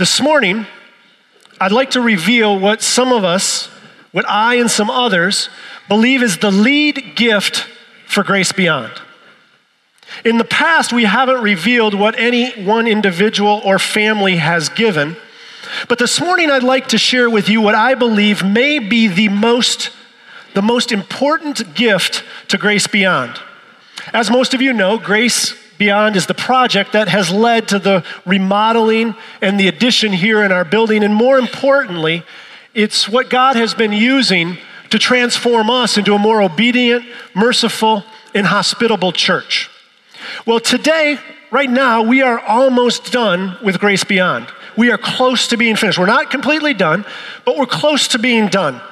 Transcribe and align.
This 0.00 0.18
morning, 0.18 0.64
I'd 1.60 1.72
like 1.72 1.90
to 1.90 2.00
reveal 2.00 2.58
what 2.58 2.80
some 2.80 3.12
of 3.12 3.22
us, 3.22 3.66
what 4.12 4.26
I 4.26 4.54
and 4.54 4.70
some 4.70 4.88
others, 4.88 5.50
believe 5.88 6.22
is 6.22 6.38
the 6.38 6.50
lead 6.50 7.16
gift 7.16 7.66
for 8.06 8.24
Grace 8.24 8.50
Beyond. 8.50 8.92
In 10.24 10.38
the 10.38 10.44
past, 10.46 10.90
we 10.90 11.04
haven't 11.04 11.42
revealed 11.42 11.92
what 11.92 12.18
any 12.18 12.50
one 12.64 12.86
individual 12.86 13.60
or 13.62 13.78
family 13.78 14.36
has 14.36 14.70
given. 14.70 15.18
But 15.86 15.98
this 15.98 16.18
morning, 16.18 16.50
I'd 16.50 16.62
like 16.62 16.88
to 16.88 16.96
share 16.96 17.28
with 17.28 17.50
you 17.50 17.60
what 17.60 17.74
I 17.74 17.94
believe 17.94 18.42
may 18.42 18.78
be 18.78 19.06
the 19.06 19.28
most, 19.28 19.90
the 20.54 20.62
most 20.62 20.92
important 20.92 21.74
gift 21.74 22.24
to 22.48 22.56
Grace 22.56 22.86
Beyond. 22.86 23.38
As 24.14 24.30
most 24.30 24.54
of 24.54 24.62
you 24.62 24.72
know, 24.72 24.96
Grace 24.96 25.59
Beyond 25.80 26.14
is 26.14 26.26
the 26.26 26.34
project 26.34 26.92
that 26.92 27.08
has 27.08 27.32
led 27.32 27.68
to 27.68 27.78
the 27.78 28.04
remodeling 28.26 29.14
and 29.40 29.58
the 29.58 29.66
addition 29.66 30.12
here 30.12 30.44
in 30.44 30.52
our 30.52 30.64
building. 30.64 31.02
And 31.02 31.14
more 31.14 31.38
importantly, 31.38 32.22
it's 32.74 33.08
what 33.08 33.30
God 33.30 33.56
has 33.56 33.72
been 33.72 33.92
using 33.92 34.58
to 34.90 34.98
transform 34.98 35.70
us 35.70 35.96
into 35.96 36.14
a 36.14 36.18
more 36.18 36.42
obedient, 36.42 37.06
merciful, 37.34 38.04
and 38.34 38.46
hospitable 38.46 39.10
church. 39.10 39.70
Well, 40.44 40.60
today, 40.60 41.18
right 41.50 41.70
now, 41.70 42.02
we 42.02 42.20
are 42.20 42.38
almost 42.40 43.10
done 43.10 43.56
with 43.64 43.78
Grace 43.78 44.04
Beyond. 44.04 44.48
We 44.76 44.90
are 44.90 44.98
close 44.98 45.48
to 45.48 45.56
being 45.56 45.76
finished. 45.76 45.98
We're 45.98 46.04
not 46.04 46.30
completely 46.30 46.74
done, 46.74 47.06
but 47.46 47.56
we're 47.56 47.64
close 47.64 48.06
to 48.08 48.18
being 48.18 48.48
done. 48.48 48.82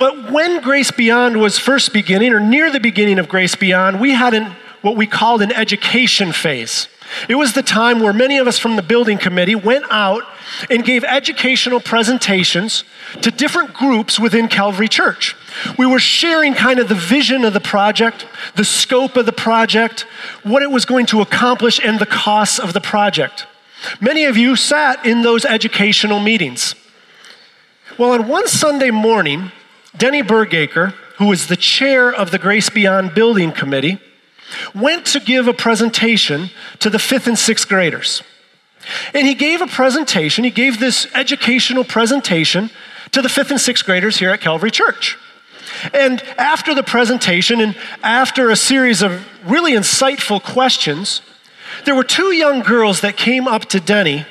But 0.00 0.32
when 0.32 0.62
Grace 0.62 0.90
Beyond 0.90 1.40
was 1.40 1.58
first 1.58 1.92
beginning, 1.92 2.32
or 2.32 2.40
near 2.40 2.72
the 2.72 2.80
beginning 2.80 3.20
of 3.20 3.28
Grace 3.28 3.54
Beyond, 3.54 4.00
we 4.00 4.14
had 4.14 4.34
an, 4.34 4.56
what 4.82 4.96
we 4.96 5.06
called 5.06 5.42
an 5.42 5.52
education 5.52 6.32
phase. 6.32 6.88
It 7.28 7.36
was 7.36 7.54
the 7.54 7.62
time 7.62 8.00
where 8.00 8.12
many 8.12 8.38
of 8.38 8.46
us 8.46 8.58
from 8.58 8.76
the 8.76 8.82
building 8.82 9.18
committee 9.18 9.54
went 9.54 9.86
out 9.90 10.24
and 10.70 10.84
gave 10.84 11.04
educational 11.04 11.80
presentations 11.80 12.84
to 13.22 13.30
different 13.30 13.72
groups 13.72 14.18
within 14.20 14.48
Calvary 14.48 14.88
Church. 14.88 15.34
We 15.78 15.86
were 15.86 15.98
sharing 15.98 16.54
kind 16.54 16.78
of 16.78 16.88
the 16.88 16.94
vision 16.94 17.44
of 17.44 17.54
the 17.54 17.60
project, 17.60 18.26
the 18.56 18.64
scope 18.64 19.16
of 19.16 19.26
the 19.26 19.32
project, 19.32 20.02
what 20.42 20.62
it 20.62 20.70
was 20.70 20.84
going 20.84 21.06
to 21.06 21.20
accomplish, 21.20 21.80
and 21.82 21.98
the 21.98 22.06
costs 22.06 22.58
of 22.58 22.72
the 22.72 22.80
project. 22.80 23.46
Many 24.00 24.24
of 24.24 24.36
you 24.36 24.56
sat 24.56 25.04
in 25.06 25.22
those 25.22 25.44
educational 25.44 26.20
meetings. 26.20 26.74
Well, 27.96 28.12
on 28.12 28.28
one 28.28 28.48
Sunday 28.48 28.90
morning, 28.90 29.50
Denny 29.96 30.22
Bergaker, 30.22 30.92
who 31.16 31.26
was 31.26 31.46
the 31.46 31.56
chair 31.56 32.12
of 32.12 32.30
the 32.30 32.38
Grace 32.38 32.70
Beyond 32.70 33.14
Building 33.14 33.50
Committee, 33.50 33.98
went 34.74 35.06
to 35.06 35.20
give 35.20 35.48
a 35.48 35.52
presentation 35.52 36.50
to 36.80 36.90
the 36.90 36.98
fifth 36.98 37.26
and 37.26 37.38
sixth 37.38 37.68
graders. 37.68 38.22
And 39.12 39.26
he 39.26 39.34
gave 39.34 39.60
a 39.60 39.66
presentation, 39.66 40.44
he 40.44 40.50
gave 40.50 40.80
this 40.80 41.06
educational 41.14 41.84
presentation 41.84 42.70
to 43.12 43.22
the 43.22 43.28
fifth 43.28 43.50
and 43.50 43.60
sixth 43.60 43.84
graders 43.84 44.18
here 44.18 44.30
at 44.30 44.40
Calvary 44.40 44.70
Church. 44.70 45.16
And 45.92 46.22
after 46.38 46.74
the 46.74 46.82
presentation 46.82 47.60
and 47.60 47.76
after 48.02 48.50
a 48.50 48.56
series 48.56 49.02
of 49.02 49.24
really 49.46 49.72
insightful 49.72 50.42
questions, 50.42 51.20
there 51.84 51.94
were 51.94 52.04
two 52.04 52.32
young 52.32 52.60
girls 52.60 53.00
that 53.02 53.16
came 53.16 53.46
up 53.46 53.66
to 53.66 53.80
Denny 53.80 54.26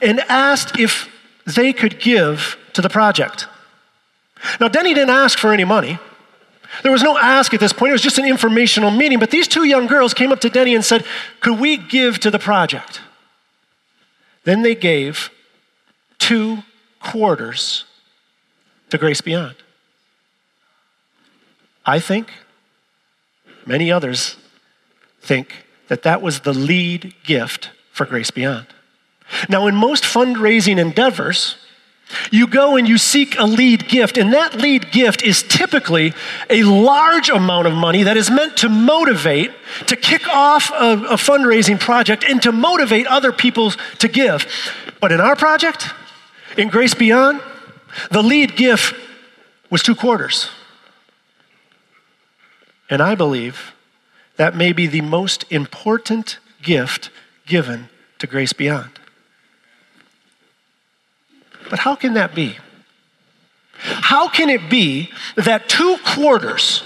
and 0.00 0.20
asked 0.20 0.78
if 0.78 1.08
they 1.46 1.72
could 1.72 1.98
give 1.98 2.56
to 2.72 2.82
the 2.82 2.88
project. 2.88 3.46
Now, 4.60 4.68
Denny 4.68 4.94
didn't 4.94 5.10
ask 5.10 5.38
for 5.38 5.52
any 5.52 5.64
money. 5.64 5.98
There 6.82 6.92
was 6.92 7.02
no 7.02 7.18
ask 7.18 7.52
at 7.52 7.60
this 7.60 7.72
point, 7.72 7.90
it 7.90 7.92
was 7.92 8.02
just 8.02 8.18
an 8.18 8.24
informational 8.24 8.90
meeting. 8.90 9.18
But 9.18 9.30
these 9.30 9.46
two 9.46 9.64
young 9.64 9.86
girls 9.86 10.14
came 10.14 10.32
up 10.32 10.40
to 10.40 10.48
Denny 10.48 10.74
and 10.74 10.84
said, 10.84 11.04
Could 11.40 11.60
we 11.60 11.76
give 11.76 12.18
to 12.20 12.30
the 12.30 12.38
project? 12.38 13.00
Then 14.44 14.62
they 14.62 14.74
gave 14.74 15.30
two 16.18 16.62
quarters 17.00 17.84
to 18.90 18.98
Grace 18.98 19.20
Beyond. 19.20 19.56
I 21.84 21.98
think, 21.98 22.30
many 23.66 23.90
others 23.90 24.36
think, 25.20 25.66
that 25.88 26.02
that 26.04 26.22
was 26.22 26.40
the 26.40 26.52
lead 26.52 27.14
gift 27.24 27.70
for 27.90 28.06
Grace 28.06 28.30
Beyond. 28.30 28.66
Now, 29.48 29.66
in 29.66 29.74
most 29.74 30.04
fundraising 30.04 30.78
endeavors, 30.78 31.56
you 32.30 32.46
go 32.46 32.76
and 32.76 32.88
you 32.88 32.98
seek 32.98 33.38
a 33.38 33.44
lead 33.44 33.88
gift, 33.88 34.18
and 34.18 34.32
that 34.32 34.56
lead 34.56 34.90
gift 34.90 35.22
is 35.22 35.42
typically 35.42 36.14
a 36.50 36.62
large 36.62 37.28
amount 37.28 37.66
of 37.66 37.74
money 37.74 38.02
that 38.02 38.16
is 38.16 38.30
meant 38.30 38.56
to 38.58 38.68
motivate, 38.68 39.50
to 39.86 39.96
kick 39.96 40.28
off 40.28 40.70
a, 40.70 40.92
a, 41.04 41.16
fundraising 41.16 41.78
project, 41.78 42.24
and 42.24 42.42
to 42.42 42.52
motivate 42.52 43.06
other 43.06 43.32
people 43.32 43.70
to 43.98 44.08
give. 44.08 44.46
But 45.00 45.12
in 45.12 45.20
our 45.20 45.36
project, 45.36 45.90
in 46.56 46.68
Grace 46.68 46.94
Beyond, 46.94 47.40
the 48.10 48.22
lead 48.22 48.56
gift 48.56 48.94
was 49.70 49.82
two 49.82 49.94
quarters. 49.94 50.48
And 52.90 53.00
I 53.00 53.14
believe 53.14 53.72
that 54.36 54.54
may 54.54 54.72
be 54.72 54.86
the 54.86 55.00
most 55.00 55.44
important 55.50 56.38
gift 56.62 57.10
given 57.46 57.88
to 58.18 58.26
Grace 58.26 58.52
Beyond. 58.52 58.98
But 61.72 61.78
how 61.78 61.94
can 61.94 62.12
that 62.12 62.34
be? 62.34 62.58
How 63.78 64.28
can 64.28 64.50
it 64.50 64.68
be 64.68 65.08
that 65.36 65.70
two 65.70 65.96
quarters, 66.04 66.82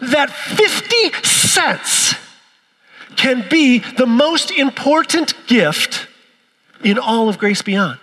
that 0.00 0.30
50 0.30 1.12
cents, 1.22 2.14
can 3.16 3.46
be 3.50 3.80
the 3.98 4.06
most 4.06 4.50
important 4.50 5.34
gift 5.46 6.06
in 6.82 6.98
all 6.98 7.28
of 7.28 7.36
Grace 7.36 7.60
Beyond? 7.60 7.98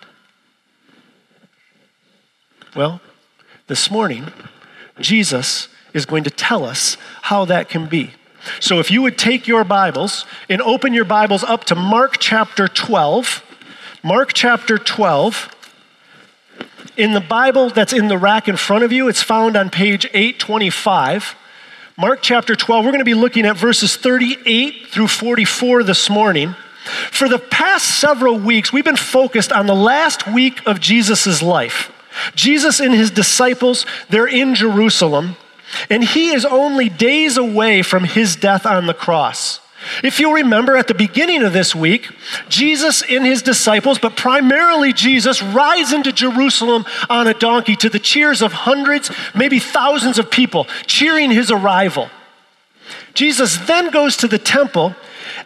Well, 2.76 3.02
this 3.66 3.90
morning, 3.90 4.32
Jesus 5.00 5.70
is 5.92 6.06
going 6.06 6.24
to 6.24 6.30
tell 6.30 6.66
us 6.66 6.98
how 7.24 7.46
that 7.46 7.68
can 7.68 7.88
be. 7.88 8.12
So 8.60 8.78
if 8.78 8.92
you 8.92 9.02
would 9.02 9.18
take 9.18 9.48
your 9.48 9.64
Bibles 9.64 10.28
and 10.48 10.62
open 10.62 10.94
your 10.94 11.04
Bibles 11.04 11.44
up 11.44 11.64
to 11.64 11.74
Mark 11.74 12.18
chapter 12.20 12.68
12, 12.68 13.44
Mark 14.04 14.34
chapter 14.34 14.78
12. 14.78 15.56
In 16.98 17.14
the 17.14 17.22
Bible 17.22 17.70
that's 17.70 17.94
in 17.94 18.08
the 18.08 18.18
rack 18.18 18.48
in 18.48 18.58
front 18.58 18.84
of 18.84 18.92
you, 18.92 19.08
it's 19.08 19.22
found 19.22 19.56
on 19.56 19.70
page 19.70 20.06
825. 20.08 21.36
Mark 21.96 22.20
chapter 22.24 22.56
12, 22.56 22.84
we're 22.84 22.92
going 22.92 23.00
to 23.00 23.06
be 23.06 23.14
looking 23.14 23.46
at 23.46 23.56
verses 23.56 23.96
38 23.96 24.88
through 24.88 25.08
44 25.08 25.84
this 25.84 26.10
morning. 26.10 26.56
For 27.12 27.30
the 27.30 27.38
past 27.38 28.00
several 28.00 28.40
weeks, 28.40 28.74
we've 28.74 28.84
been 28.84 28.96
focused 28.96 29.52
on 29.52 29.68
the 29.68 29.76
last 29.76 30.26
week 30.26 30.66
of 30.66 30.80
Jesus' 30.80 31.44
life. 31.44 31.92
Jesus 32.34 32.80
and 32.80 32.96
his 32.96 33.12
disciples, 33.12 33.86
they're 34.10 34.26
in 34.26 34.56
Jerusalem, 34.56 35.36
and 35.92 36.04
he 36.04 36.32
is 36.32 36.46
only 36.46 36.90
days 36.90 37.38
away 37.38 37.84
from 37.84 38.06
his 38.06 38.36
death 38.36 38.66
on 38.66 38.88
the 38.88 38.94
cross. 38.96 39.60
If 40.04 40.20
you'll 40.20 40.34
remember 40.34 40.78
at 40.78 40.88
the 40.88 40.94
beginning 40.94 41.44
of 41.44 41.54
this 41.54 41.76
week, 41.76 42.10
Jesus 42.50 43.02
and 43.02 43.26
his 43.26 43.42
disciples, 43.42 44.00
but 44.00 44.16
primarily 44.16 44.94
Jesus, 44.94 45.42
rides 45.42 45.94
into 45.94 46.12
Jerusalem 46.12 46.86
on 47.10 47.28
a 47.28 47.34
donkey 47.34 47.76
to 47.78 47.90
the 47.90 48.00
cheers 48.00 48.42
of 48.42 48.52
hundreds, 48.54 49.12
maybe 49.36 49.60
thousands 49.60 50.20
of 50.20 50.32
people 50.32 50.66
cheering 50.86 51.32
his 51.32 51.52
arrival. 51.52 52.10
Jesus 53.14 53.58
then 53.58 53.90
goes 53.90 54.18
to 54.18 54.28
the 54.28 54.38
temple 54.38 54.96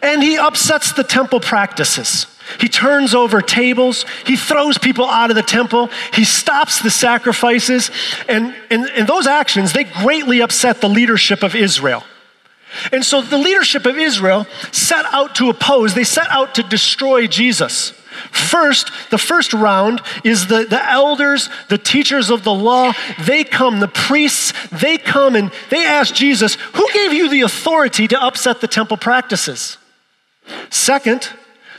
and 0.02 0.22
he 0.22 0.36
upsets 0.36 0.92
the 0.92 1.04
temple 1.04 1.40
practices. 1.40 2.26
He 2.60 2.68
turns 2.68 3.14
over 3.14 3.40
tables. 3.40 4.04
He 4.26 4.36
throws 4.36 4.78
people 4.78 5.06
out 5.06 5.30
of 5.30 5.36
the 5.36 5.42
temple. 5.42 5.90
He 6.12 6.24
stops 6.24 6.82
the 6.82 6.90
sacrifices. 6.90 7.90
And, 8.28 8.54
and, 8.70 8.86
and 8.90 9.06
those 9.06 9.26
actions, 9.26 9.72
they 9.72 9.84
greatly 9.84 10.42
upset 10.42 10.80
the 10.80 10.88
leadership 10.88 11.42
of 11.42 11.54
Israel. 11.54 12.04
And 12.90 13.04
so 13.04 13.20
the 13.20 13.38
leadership 13.38 13.86
of 13.86 13.98
Israel 13.98 14.46
set 14.70 15.04
out 15.06 15.34
to 15.36 15.50
oppose, 15.50 15.94
they 15.94 16.04
set 16.04 16.28
out 16.30 16.54
to 16.56 16.62
destroy 16.62 17.26
Jesus. 17.26 17.92
First, 18.30 18.90
the 19.10 19.18
first 19.18 19.52
round 19.52 20.00
is 20.22 20.46
the, 20.46 20.64
the 20.64 20.82
elders, 20.90 21.48
the 21.68 21.78
teachers 21.78 22.30
of 22.30 22.44
the 22.44 22.52
law. 22.52 22.92
They 23.20 23.44
come, 23.44 23.80
the 23.80 23.88
priests, 23.88 24.52
they 24.70 24.98
come 24.98 25.34
and 25.34 25.50
they 25.70 25.84
ask 25.84 26.14
Jesus, 26.14 26.54
Who 26.74 26.86
gave 26.92 27.12
you 27.12 27.28
the 27.28 27.40
authority 27.42 28.06
to 28.08 28.22
upset 28.22 28.60
the 28.60 28.68
temple 28.68 28.96
practices? 28.96 29.78
Second, 30.70 31.28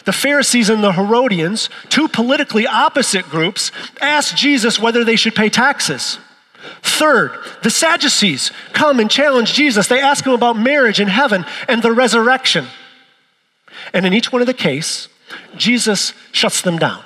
the 0.06 0.14
Pharisees 0.14 0.70
and 0.70 0.84
the 0.84 0.92
Herodians, 0.92 1.70
two 1.90 2.08
politically 2.08 2.68
opposite 2.68 3.26
groups, 3.30 3.72
asked 4.02 4.36
Jesus 4.36 4.80
whether 4.80 5.04
they 5.04 5.16
should 5.16 5.36
pay 5.36 5.50
taxes. 5.50 6.18
Third, 6.82 7.32
the 7.62 7.70
Sadducees 7.70 8.52
come 8.72 9.00
and 9.00 9.10
challenge 9.10 9.54
Jesus. 9.54 9.88
They 9.88 10.00
ask 10.00 10.26
him 10.26 10.34
about 10.34 10.58
marriage 10.58 11.00
and 11.00 11.10
heaven 11.10 11.46
and 11.68 11.82
the 11.82 11.92
resurrection. 11.92 12.68
And 13.94 14.06
in 14.06 14.14
each 14.14 14.32
one 14.32 14.42
of 14.42 14.48
the 14.48 14.54
case, 14.54 15.08
Jesus 15.58 16.14
shuts 16.32 16.62
them 16.62 16.78
down. 16.78 17.04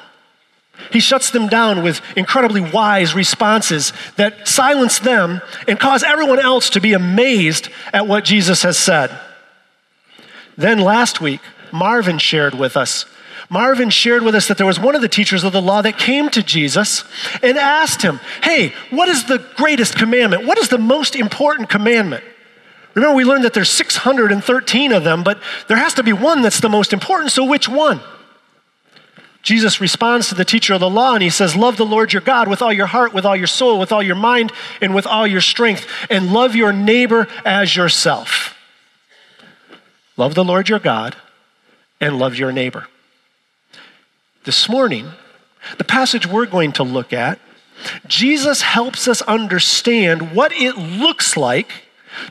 He 0.92 1.00
shuts 1.00 1.32
them 1.32 1.48
down 1.48 1.84
with 1.84 2.02
incredibly 2.16 2.62
wise 2.62 3.16
responses 3.16 3.94
that 4.16 4.48
silence 4.48 5.00
them 5.00 5.42
and 5.68 5.80
cause 5.80 6.04
everyone 6.04 6.40
else 6.40 6.70
to 6.72 6.82
be 6.82 6.94
amazed 6.94 7.70
at 7.94 8.08
what 8.08 8.24
Jesus 8.24 8.62
has 8.64 8.78
said. 8.78 9.18
Then 10.56 10.80
last 10.80 11.20
week, 11.20 11.42
Marvin 11.72 12.20
shared 12.20 12.54
with 12.54 12.78
us. 12.78 13.06
Marvin 13.50 13.90
shared 13.90 14.24
with 14.24 14.36
us 14.36 14.48
that 14.48 14.58
there 14.58 14.66
was 14.66 14.80
one 14.80 14.96
of 14.96 15.02
the 15.02 15.08
teachers 15.08 15.44
of 15.44 15.54
the 15.54 15.62
law 15.62 15.82
that 15.82 15.98
came 15.98 16.30
to 16.30 16.44
Jesus 16.44 17.06
and 17.42 17.58
asked 17.58 18.02
him, 18.02 18.20
Hey, 18.44 18.74
what 18.90 19.08
is 19.08 19.26
the 19.26 19.46
greatest 19.56 19.96
commandment? 19.96 20.46
What 20.46 20.58
is 20.58 20.68
the 20.68 20.78
most 20.78 21.16
important 21.16 21.70
commandment? 21.70 22.24
Remember, 22.94 23.16
we 23.16 23.24
learned 23.24 23.44
that 23.46 23.54
there's 23.54 23.70
613 23.70 24.92
of 24.92 25.04
them, 25.04 25.24
but 25.24 25.40
there 25.68 25.78
has 25.78 25.94
to 25.94 26.04
be 26.04 26.14
one 26.14 26.42
that's 26.42 26.60
the 26.60 26.68
most 26.68 26.92
important, 26.92 27.32
so 27.32 27.46
which 27.46 27.70
one? 27.70 28.02
Jesus 29.44 29.80
responds 29.80 30.28
to 30.28 30.36
the 30.36 30.44
teacher 30.44 30.74
of 30.74 30.82
the 30.82 30.90
law 30.90 31.14
and 31.14 31.24
he 31.24 31.30
says, 31.30 31.56
Love 31.56 31.78
the 31.78 31.86
Lord 31.86 32.12
your 32.12 32.22
God 32.22 32.50
with 32.50 32.62
all 32.62 32.74
your 32.74 32.88
heart, 32.88 33.14
with 33.14 33.24
all 33.24 33.36
your 33.36 33.48
soul, 33.48 33.80
with 33.80 33.94
all 33.94 34.04
your 34.04 34.16
mind, 34.16 34.52
and 34.82 34.94
with 34.94 35.08
all 35.08 35.26
your 35.26 35.40
strength, 35.40 35.88
and 36.10 36.34
love 36.34 36.54
your 36.54 36.74
neighbor 36.74 37.28
as 37.46 37.76
yourself. 37.76 38.58
Love 40.18 40.36
the 40.36 40.44
Lord 40.44 40.68
your 40.68 40.80
God 40.80 41.16
and 42.02 42.20
love 42.20 42.36
your 42.36 42.52
neighbor. 42.52 42.88
This 44.48 44.70
morning, 44.70 45.10
the 45.78 45.84
passage 45.84 46.26
we're 46.26 46.46
going 46.46 46.72
to 46.72 46.84
look 46.84 47.12
at, 47.12 47.38
Jesus 48.08 48.62
helps 48.62 49.06
us 49.06 49.22
understand 49.24 50.34
what 50.34 50.54
it 50.54 50.78
looks 50.78 51.36
like 51.36 51.70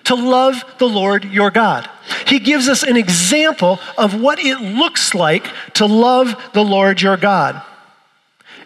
to 0.04 0.14
love 0.14 0.64
the 0.78 0.88
Lord 0.88 1.26
your 1.26 1.50
God. 1.50 1.90
He 2.26 2.38
gives 2.38 2.70
us 2.70 2.82
an 2.82 2.96
example 2.96 3.78
of 3.98 4.18
what 4.18 4.38
it 4.38 4.62
looks 4.62 5.12
like 5.14 5.46
to 5.74 5.84
love 5.84 6.42
the 6.54 6.64
Lord 6.64 7.02
your 7.02 7.18
God. 7.18 7.60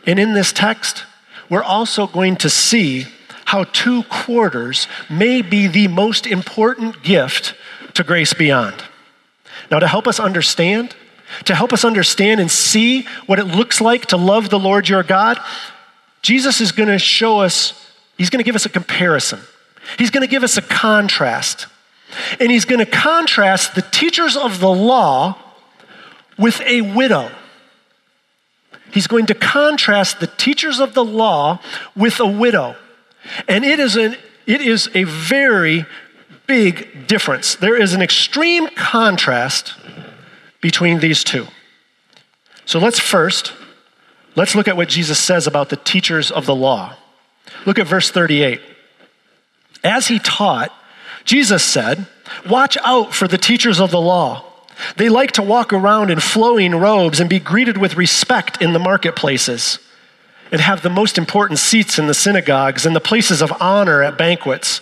And 0.06 0.20
in 0.20 0.32
this 0.32 0.52
text, 0.52 1.02
we're 1.49 1.64
also 1.64 2.06
going 2.06 2.37
to 2.37 2.49
see 2.49 3.06
how 3.47 3.64
two 3.64 4.05
quarters 4.05 4.87
may 5.11 5.43
be 5.43 5.67
the 5.67 5.88
most 5.88 6.25
important 6.25 7.02
gift 7.02 7.55
to 7.94 8.05
Grace 8.05 8.32
Beyond. 8.32 8.85
Now, 9.73 9.81
to 9.81 9.88
help 9.88 10.06
us 10.06 10.20
understand, 10.20 10.94
to 11.44 11.54
help 11.54 11.72
us 11.72 11.84
understand 11.84 12.40
and 12.40 12.50
see 12.50 13.02
what 13.26 13.38
it 13.38 13.44
looks 13.44 13.80
like 13.80 14.06
to 14.06 14.16
love 14.16 14.50
the 14.50 14.58
Lord 14.58 14.88
your 14.88 15.02
God, 15.02 15.38
Jesus 16.22 16.60
is 16.60 16.72
going 16.72 16.88
to 16.88 16.98
show 16.98 17.40
us, 17.40 17.90
he's 18.18 18.30
going 18.30 18.38
to 18.38 18.44
give 18.44 18.54
us 18.54 18.66
a 18.66 18.68
comparison 18.68 19.40
He's 19.98 20.10
going 20.10 20.22
to 20.22 20.30
give 20.30 20.42
us 20.42 20.56
a 20.56 20.62
contrast. 20.62 21.66
And 22.38 22.50
he's 22.50 22.64
going 22.64 22.84
to 22.84 22.90
contrast 22.90 23.74
the 23.74 23.82
teachers 23.82 24.36
of 24.36 24.60
the 24.60 24.70
law 24.70 25.38
with 26.38 26.60
a 26.62 26.80
widow. 26.80 27.30
He's 28.92 29.06
going 29.06 29.26
to 29.26 29.34
contrast 29.34 30.18
the 30.18 30.26
teachers 30.26 30.80
of 30.80 30.94
the 30.94 31.04
law 31.04 31.60
with 31.94 32.18
a 32.18 32.26
widow. 32.26 32.76
And 33.46 33.64
it 33.64 33.78
is, 33.78 33.96
an, 33.96 34.16
it 34.46 34.60
is 34.60 34.90
a 34.94 35.04
very 35.04 35.86
big 36.48 37.06
difference. 37.06 37.54
There 37.54 37.80
is 37.80 37.94
an 37.94 38.02
extreme 38.02 38.66
contrast 38.68 39.74
between 40.60 41.00
these 41.00 41.24
two. 41.24 41.46
So 42.64 42.78
let's 42.78 42.98
first, 42.98 43.52
let's 44.36 44.54
look 44.54 44.68
at 44.68 44.76
what 44.76 44.88
Jesus 44.88 45.18
says 45.18 45.46
about 45.46 45.68
the 45.68 45.76
teachers 45.76 46.30
of 46.30 46.46
the 46.46 46.54
law. 46.54 46.96
Look 47.66 47.78
at 47.78 47.86
verse 47.86 48.10
38. 48.10 48.60
As 49.82 50.08
he 50.08 50.18
taught, 50.18 50.72
Jesus 51.24 51.64
said, 51.64 52.06
Watch 52.48 52.76
out 52.84 53.14
for 53.14 53.26
the 53.26 53.38
teachers 53.38 53.80
of 53.80 53.90
the 53.90 54.00
law. 54.00 54.44
They 54.96 55.08
like 55.08 55.32
to 55.32 55.42
walk 55.42 55.72
around 55.72 56.10
in 56.10 56.20
flowing 56.20 56.74
robes 56.74 57.20
and 57.20 57.28
be 57.28 57.38
greeted 57.38 57.76
with 57.76 57.96
respect 57.96 58.62
in 58.62 58.72
the 58.72 58.78
marketplaces 58.78 59.78
and 60.50 60.60
have 60.60 60.82
the 60.82 60.90
most 60.90 61.18
important 61.18 61.58
seats 61.58 61.98
in 61.98 62.06
the 62.06 62.14
synagogues 62.14 62.86
and 62.86 62.96
the 62.96 63.00
places 63.00 63.42
of 63.42 63.52
honor 63.60 64.02
at 64.02 64.18
banquets. 64.18 64.80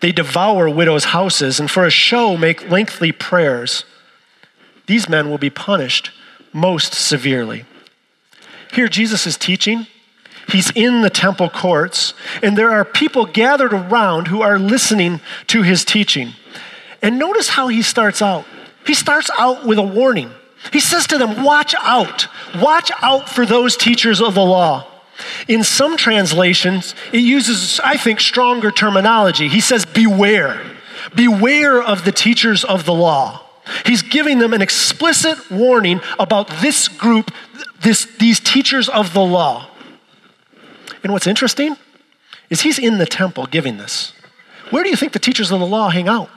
They 0.00 0.12
devour 0.12 0.68
widows' 0.68 1.04
houses 1.04 1.58
and 1.58 1.70
for 1.70 1.84
a 1.84 1.90
show 1.90 2.36
make 2.36 2.70
lengthy 2.70 3.12
prayers. 3.12 3.84
These 4.88 5.08
men 5.08 5.30
will 5.30 5.38
be 5.38 5.50
punished 5.50 6.10
most 6.52 6.92
severely. 6.92 7.64
Here, 8.72 8.88
Jesus 8.88 9.24
is 9.26 9.38
teaching 9.38 9.86
He's 10.48 10.70
in 10.70 11.02
the 11.02 11.10
temple 11.10 11.50
courts, 11.50 12.14
and 12.42 12.56
there 12.56 12.70
are 12.70 12.84
people 12.84 13.26
gathered 13.26 13.74
around 13.74 14.28
who 14.28 14.40
are 14.40 14.58
listening 14.58 15.20
to 15.48 15.62
his 15.62 15.84
teaching. 15.84 16.32
And 17.02 17.18
notice 17.18 17.50
how 17.50 17.68
he 17.68 17.82
starts 17.82 18.22
out. 18.22 18.46
He 18.86 18.94
starts 18.94 19.30
out 19.38 19.66
with 19.66 19.78
a 19.78 19.82
warning. 19.82 20.30
He 20.72 20.80
says 20.80 21.06
to 21.08 21.18
them, 21.18 21.44
Watch 21.44 21.74
out. 21.82 22.28
Watch 22.58 22.90
out 23.02 23.28
for 23.28 23.44
those 23.44 23.76
teachers 23.76 24.22
of 24.22 24.34
the 24.34 24.44
law. 24.44 24.86
In 25.48 25.64
some 25.64 25.98
translations, 25.98 26.94
it 27.12 27.18
uses, 27.18 27.78
I 27.80 27.98
think, 27.98 28.18
stronger 28.18 28.70
terminology. 28.70 29.48
He 29.48 29.60
says, 29.60 29.84
Beware. 29.84 30.58
Beware 31.14 31.82
of 31.82 32.06
the 32.06 32.12
teachers 32.12 32.64
of 32.64 32.86
the 32.86 32.94
law. 32.94 33.47
He's 33.84 34.02
giving 34.02 34.38
them 34.38 34.52
an 34.52 34.62
explicit 34.62 35.50
warning 35.50 36.00
about 36.18 36.48
this 36.60 36.88
group, 36.88 37.30
this, 37.82 38.04
these 38.18 38.40
teachers 38.40 38.88
of 38.88 39.12
the 39.12 39.24
law. 39.24 39.68
And 41.02 41.12
what's 41.12 41.26
interesting 41.26 41.76
is 42.50 42.62
he's 42.62 42.78
in 42.78 42.98
the 42.98 43.06
temple 43.06 43.46
giving 43.46 43.78
this. 43.78 44.12
Where 44.70 44.82
do 44.82 44.90
you 44.90 44.96
think 44.96 45.12
the 45.12 45.18
teachers 45.18 45.50
of 45.50 45.60
the 45.60 45.66
law 45.66 45.90
hang 45.90 46.08
out? 46.08 46.30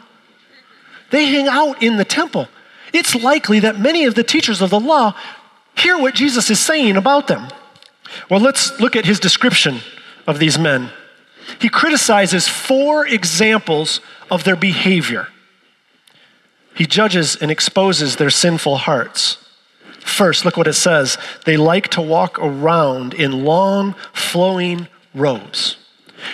They 1.10 1.26
hang 1.26 1.48
out 1.48 1.82
in 1.84 1.98
the 1.98 2.06
temple. 2.06 2.48
It's 2.94 3.16
likely 3.16 3.60
that 3.60 3.80
many 3.80 4.06
of 4.06 4.16
the 4.16 4.24
teachers 4.24 4.62
of 4.62 4.70
the 4.70 4.80
law 4.80 5.14
hear 5.76 5.98
what 5.98 6.16
Jesus 6.16 6.50
is 6.50 6.60
saying 6.60 6.98
about 6.98 7.28
them. 7.28 7.48
Well, 8.30 8.40
let's 8.40 8.80
look 8.80 8.96
at 8.96 9.06
his 9.06 9.20
description 9.20 9.80
of 10.28 10.40
these 10.40 10.58
men. 10.60 10.92
He 11.60 11.70
criticizes 11.70 12.48
four 12.48 13.08
examples 13.08 14.00
of 14.30 14.44
their 14.44 14.56
behavior. 14.56 15.28
He 16.76 16.86
judges 16.86 17.36
and 17.36 17.52
exposes 17.52 18.16
their 18.16 18.30
sinful 18.30 18.78
hearts. 18.78 19.38
First, 20.00 20.46
look 20.46 20.58
what 20.58 20.68
it 20.68 20.74
says. 20.74 21.18
They 21.46 21.58
like 21.58 21.90
to 21.90 22.02
walk 22.02 22.40
around 22.40 23.14
in 23.14 23.46
long, 23.46 23.94
flowing 24.14 24.88
robes. 25.14 25.78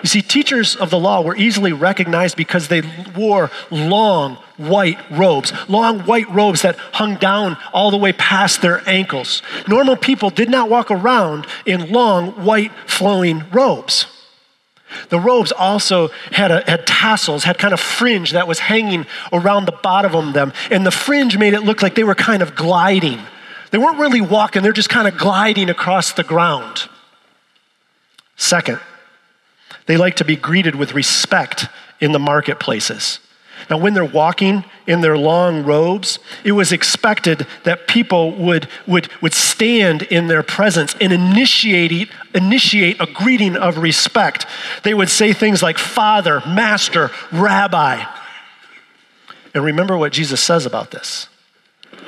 You 0.03 0.09
see, 0.09 0.21
teachers 0.21 0.75
of 0.75 0.89
the 0.89 0.99
law 0.99 1.21
were 1.21 1.35
easily 1.35 1.73
recognized 1.73 2.35
because 2.35 2.67
they 2.67 2.81
wore 3.15 3.49
long 3.71 4.35
white 4.57 4.99
robes, 5.09 5.53
long 5.69 6.01
white 6.01 6.29
robes 6.29 6.61
that 6.61 6.77
hung 6.93 7.15
down 7.15 7.57
all 7.73 7.91
the 7.91 7.97
way 7.97 8.11
past 8.13 8.61
their 8.61 8.87
ankles. 8.87 9.41
Normal 9.67 9.95
people 9.95 10.29
did 10.29 10.49
not 10.49 10.69
walk 10.69 10.91
around 10.91 11.47
in 11.65 11.91
long 11.91 12.31
white 12.43 12.71
flowing 12.85 13.43
robes. 13.51 14.07
The 15.09 15.19
robes 15.19 15.51
also 15.51 16.09
had, 16.31 16.51
a, 16.51 16.61
had 16.61 16.87
tassels, 16.87 17.43
had 17.43 17.57
kind 17.57 17.73
of 17.73 17.79
fringe 17.79 18.31
that 18.31 18.47
was 18.47 18.59
hanging 18.59 19.05
around 19.33 19.65
the 19.65 19.77
bottom 19.83 20.15
of 20.15 20.33
them, 20.33 20.53
and 20.71 20.85
the 20.85 20.91
fringe 20.91 21.37
made 21.37 21.53
it 21.53 21.61
look 21.61 21.81
like 21.81 21.95
they 21.95 22.03
were 22.03 22.15
kind 22.15 22.41
of 22.41 22.55
gliding 22.55 23.19
they 23.71 23.77
weren't 23.77 23.99
really 23.99 24.21
walking, 24.21 24.63
they're 24.63 24.71
just 24.71 24.89
kind 24.89 25.07
of 25.07 25.17
gliding 25.17 25.69
across 25.69 26.13
the 26.13 26.23
ground. 26.23 26.89
Second, 28.35 28.79
they 29.87 29.97
like 29.97 30.15
to 30.17 30.25
be 30.25 30.35
greeted 30.35 30.75
with 30.75 30.93
respect 30.93 31.67
in 31.99 32.11
the 32.11 32.19
marketplaces. 32.19 33.19
Now, 33.69 33.77
when 33.77 33.93
they're 33.93 34.05
walking 34.05 34.63
in 34.85 35.01
their 35.01 35.17
long 35.17 35.63
robes, 35.63 36.19
it 36.43 36.53
was 36.53 36.71
expected 36.71 37.45
that 37.63 37.87
people 37.87 38.31
would, 38.31 38.69
would, 38.85 39.09
would 39.21 39.33
stand 39.33 40.03
in 40.03 40.27
their 40.27 40.43
presence 40.43 40.95
and 41.01 41.11
initiate, 41.11 42.09
initiate 42.33 43.01
a 43.01 43.07
greeting 43.07 43.57
of 43.57 43.77
respect. 43.77 44.45
They 44.83 44.93
would 44.93 45.09
say 45.09 45.33
things 45.33 45.61
like 45.61 45.77
Father, 45.77 46.41
Master, 46.47 47.11
Rabbi. 47.31 48.05
And 49.53 49.63
remember 49.63 49.97
what 49.97 50.13
Jesus 50.13 50.41
says 50.41 50.65
about 50.65 50.91
this 50.91 51.27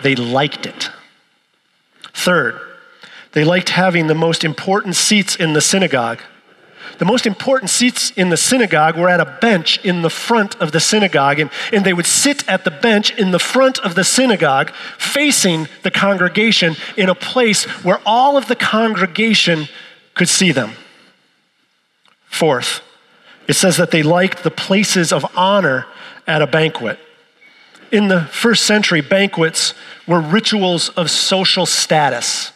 they 0.02 0.16
liked 0.16 0.66
it. 0.66 0.92
Third, 2.14 2.60
they 3.34 3.44
liked 3.44 3.70
having 3.70 4.08
the 4.08 4.16
most 4.16 4.44
important 4.44 4.96
seats 4.96 5.36
in 5.36 5.54
the 5.54 5.62
synagogue. 5.62 6.20
The 6.98 7.06
most 7.06 7.26
important 7.26 7.70
seats 7.70 8.12
in 8.12 8.30
the 8.30 8.38
synagogue 8.38 8.98
were 8.98 9.10
at 9.10 9.20
a 9.20 9.38
bench 9.40 9.84
in 9.86 10.02
the 10.02 10.10
front 10.10 10.56
of 10.56 10.72
the 10.72 10.80
synagogue, 10.80 11.40
and, 11.40 11.50
and 11.72 11.86
they 11.86 11.94
would 11.94 12.06
sit 12.06 12.48
at 12.50 12.64
the 12.64 12.72
bench 12.72 13.12
in 13.18 13.32
the 13.32 13.40
front 13.40 13.80
of 13.80 13.96
the 13.96 14.04
synagogue, 14.04 14.72
facing 14.98 15.68
the 15.84 15.92
congregation 15.92 16.76
in 16.98 17.10
a 17.10 17.16
place 17.16 17.64
where 17.84 18.02
all 18.06 18.38
of 18.38 18.48
the 18.48 18.56
congregation 18.56 19.68
could 20.14 20.30
see 20.30 20.52
them. 20.52 20.72
Fourth, 22.26 22.82
it 23.48 23.54
says 23.54 23.78
that 23.78 23.92
they 23.92 24.04
liked 24.04 24.44
the 24.44 24.52
places 24.52 25.14
of 25.14 25.26
honor 25.36 25.86
at 26.28 26.42
a 26.42 26.48
banquet 26.48 27.00
in 27.92 28.08
the 28.08 28.22
first 28.22 28.66
century, 28.66 29.02
banquets 29.02 29.74
were 30.08 30.20
rituals 30.20 30.90
of 30.90 31.10
social 31.10 31.66
status. 31.66 32.52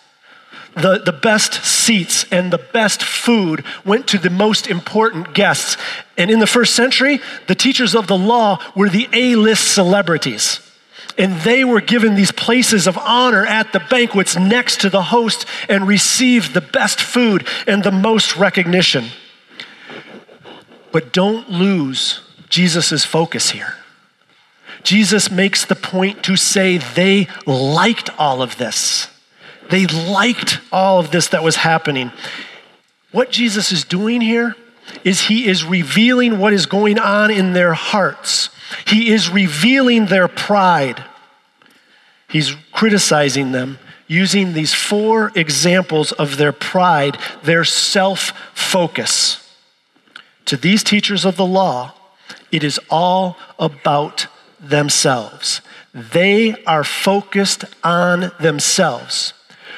The, 0.75 1.01
the 1.05 1.13
best 1.13 1.63
seats 1.63 2.25
and 2.31 2.51
the 2.51 2.57
best 2.57 3.03
food 3.03 3.63
went 3.85 4.07
to 4.07 4.17
the 4.17 4.31
most 4.31 4.67
important 4.67 5.33
guests. 5.33 5.77
And 6.17 6.31
in 6.31 6.39
the 6.39 6.47
first 6.47 6.73
century, 6.73 7.21
the 7.47 7.55
teachers 7.55 7.93
of 7.93 8.07
the 8.07 8.17
law 8.17 8.59
were 8.75 8.89
the 8.89 9.07
A 9.13 9.35
list 9.35 9.73
celebrities. 9.73 10.59
And 11.15 11.39
they 11.41 11.63
were 11.63 11.81
given 11.81 12.15
these 12.15 12.31
places 12.31 12.87
of 12.87 12.97
honor 12.97 13.45
at 13.45 13.71
the 13.71 13.81
banquets 13.81 14.35
next 14.35 14.81
to 14.81 14.89
the 14.89 15.03
host 15.03 15.45
and 15.69 15.87
received 15.87 16.55
the 16.55 16.61
best 16.61 16.99
food 16.99 17.47
and 17.67 17.83
the 17.83 17.91
most 17.91 18.35
recognition. 18.35 19.05
But 20.91 21.13
don't 21.13 21.51
lose 21.51 22.21
Jesus' 22.49 23.05
focus 23.05 23.51
here. 23.51 23.75
Jesus 24.81 25.29
makes 25.29 25.65
the 25.65 25.75
point 25.75 26.23
to 26.23 26.35
say 26.35 26.77
they 26.77 27.27
liked 27.45 28.09
all 28.19 28.41
of 28.41 28.57
this. 28.57 29.07
They 29.69 29.85
liked 29.87 30.59
all 30.71 30.99
of 30.99 31.11
this 31.11 31.29
that 31.29 31.43
was 31.43 31.57
happening. 31.57 32.11
What 33.11 33.31
Jesus 33.31 33.71
is 33.71 33.83
doing 33.83 34.21
here 34.21 34.55
is 35.03 35.21
he 35.21 35.47
is 35.47 35.63
revealing 35.63 36.39
what 36.39 36.53
is 36.53 36.65
going 36.65 36.99
on 36.99 37.31
in 37.31 37.53
their 37.53 37.73
hearts. 37.73 38.49
He 38.87 39.11
is 39.11 39.29
revealing 39.29 40.07
their 40.07 40.27
pride. 40.27 41.03
He's 42.27 42.55
criticizing 42.71 43.51
them 43.51 43.79
using 44.07 44.53
these 44.53 44.73
four 44.73 45.31
examples 45.35 46.11
of 46.13 46.37
their 46.37 46.51
pride, 46.51 47.17
their 47.43 47.63
self 47.63 48.33
focus. 48.53 49.39
To 50.45 50.57
these 50.57 50.83
teachers 50.83 51.25
of 51.25 51.37
the 51.37 51.45
law, 51.45 51.93
it 52.51 52.63
is 52.63 52.79
all 52.89 53.37
about 53.57 54.27
themselves. 54.59 55.61
They 55.93 56.55
are 56.65 56.83
focused 56.83 57.65
on 57.83 58.31
themselves. 58.39 59.33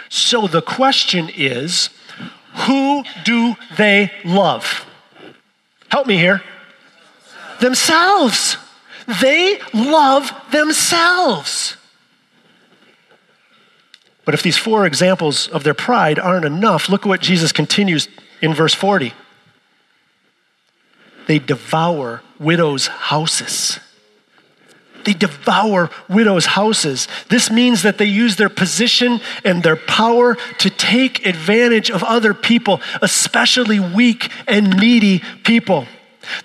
So 0.09 0.47
the 0.47 0.61
question 0.61 1.29
is 1.35 1.89
who 2.67 3.03
do 3.23 3.55
they 3.77 4.11
love? 4.23 4.85
Help 5.89 6.07
me 6.07 6.17
here. 6.17 6.41
Themselves. 7.59 8.57
They 9.21 9.59
love 9.73 10.31
themselves. 10.51 11.77
But 14.25 14.33
if 14.33 14.41
these 14.41 14.57
four 14.57 14.85
examples 14.85 15.47
of 15.47 15.63
their 15.63 15.75
pride 15.75 16.17
aren't 16.17 16.45
enough, 16.45 16.89
look 16.89 17.05
at 17.05 17.07
what 17.07 17.21
Jesus 17.21 17.51
continues 17.51 18.07
in 18.41 18.53
verse 18.53 18.73
40. 18.73 19.13
They 21.27 21.39
devour 21.39 22.23
widows' 22.39 22.87
houses. 22.87 23.79
They 25.05 25.13
devour 25.13 25.91
widows' 26.09 26.47
houses. 26.47 27.07
This 27.29 27.51
means 27.51 27.83
that 27.83 27.99
they 27.99 28.05
use 28.05 28.35
their 28.35 28.49
position 28.49 29.21
and 29.43 29.61
their 29.61 29.75
power 29.75 30.35
to 30.57 30.69
take 30.69 31.25
advantage 31.25 31.91
of 31.91 32.03
other 32.03 32.33
people, 32.33 32.81
especially 33.03 33.79
weak 33.79 34.31
and 34.47 34.77
needy 34.77 35.21
people. 35.43 35.85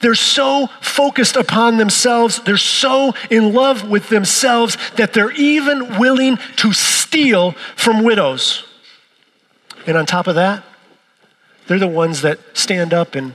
They're 0.01 0.15
so 0.15 0.67
focused 0.83 1.37
upon 1.37 1.79
themselves, 1.79 2.41
they're 2.43 2.59
so 2.59 3.15
in 3.31 3.55
love 3.55 3.89
with 3.89 4.11
themselves 4.11 4.77
that 4.97 5.15
they're 5.15 5.33
even 5.33 5.99
willing 5.99 6.39
to 6.57 6.75
steal 6.75 7.53
from 7.77 8.05
widows. 8.05 8.65
And 9.87 9.97
on 9.97 10.05
top 10.05 10.27
of 10.27 10.35
that, 10.35 10.63
they're 11.67 11.79
the 11.79 11.87
ones 11.87 12.21
that 12.21 12.39
stand 12.53 12.93
up 12.93 13.15
and 13.15 13.35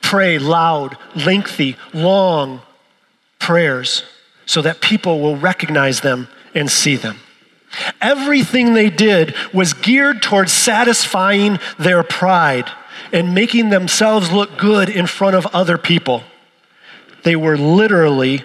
pray 0.00 0.38
loud, 0.38 0.96
lengthy, 1.16 1.76
long 1.92 2.62
prayers 3.40 4.04
so 4.50 4.60
that 4.60 4.80
people 4.80 5.20
will 5.20 5.36
recognize 5.36 6.00
them 6.00 6.26
and 6.56 6.68
see 6.68 6.96
them. 6.96 7.16
Everything 8.00 8.74
they 8.74 8.90
did 8.90 9.32
was 9.54 9.74
geared 9.74 10.20
towards 10.20 10.52
satisfying 10.52 11.60
their 11.78 12.02
pride 12.02 12.68
and 13.12 13.32
making 13.32 13.70
themselves 13.70 14.32
look 14.32 14.58
good 14.58 14.88
in 14.88 15.06
front 15.06 15.36
of 15.36 15.46
other 15.54 15.78
people. 15.78 16.24
They 17.22 17.36
were 17.36 17.56
literally 17.56 18.42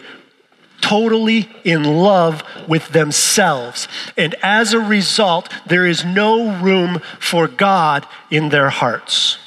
totally 0.80 1.50
in 1.64 1.84
love 1.84 2.44
with 2.68 2.90
themselves. 2.90 3.88
And 4.16 4.36
as 4.44 4.74
a 4.74 4.80
result, 4.80 5.52
there 5.66 5.88
is 5.88 6.06
no 6.06 6.62
room 6.62 7.00
for 7.20 7.48
God 7.48 8.06
in 8.30 8.50
their 8.50 8.70
hearts. 8.70 9.40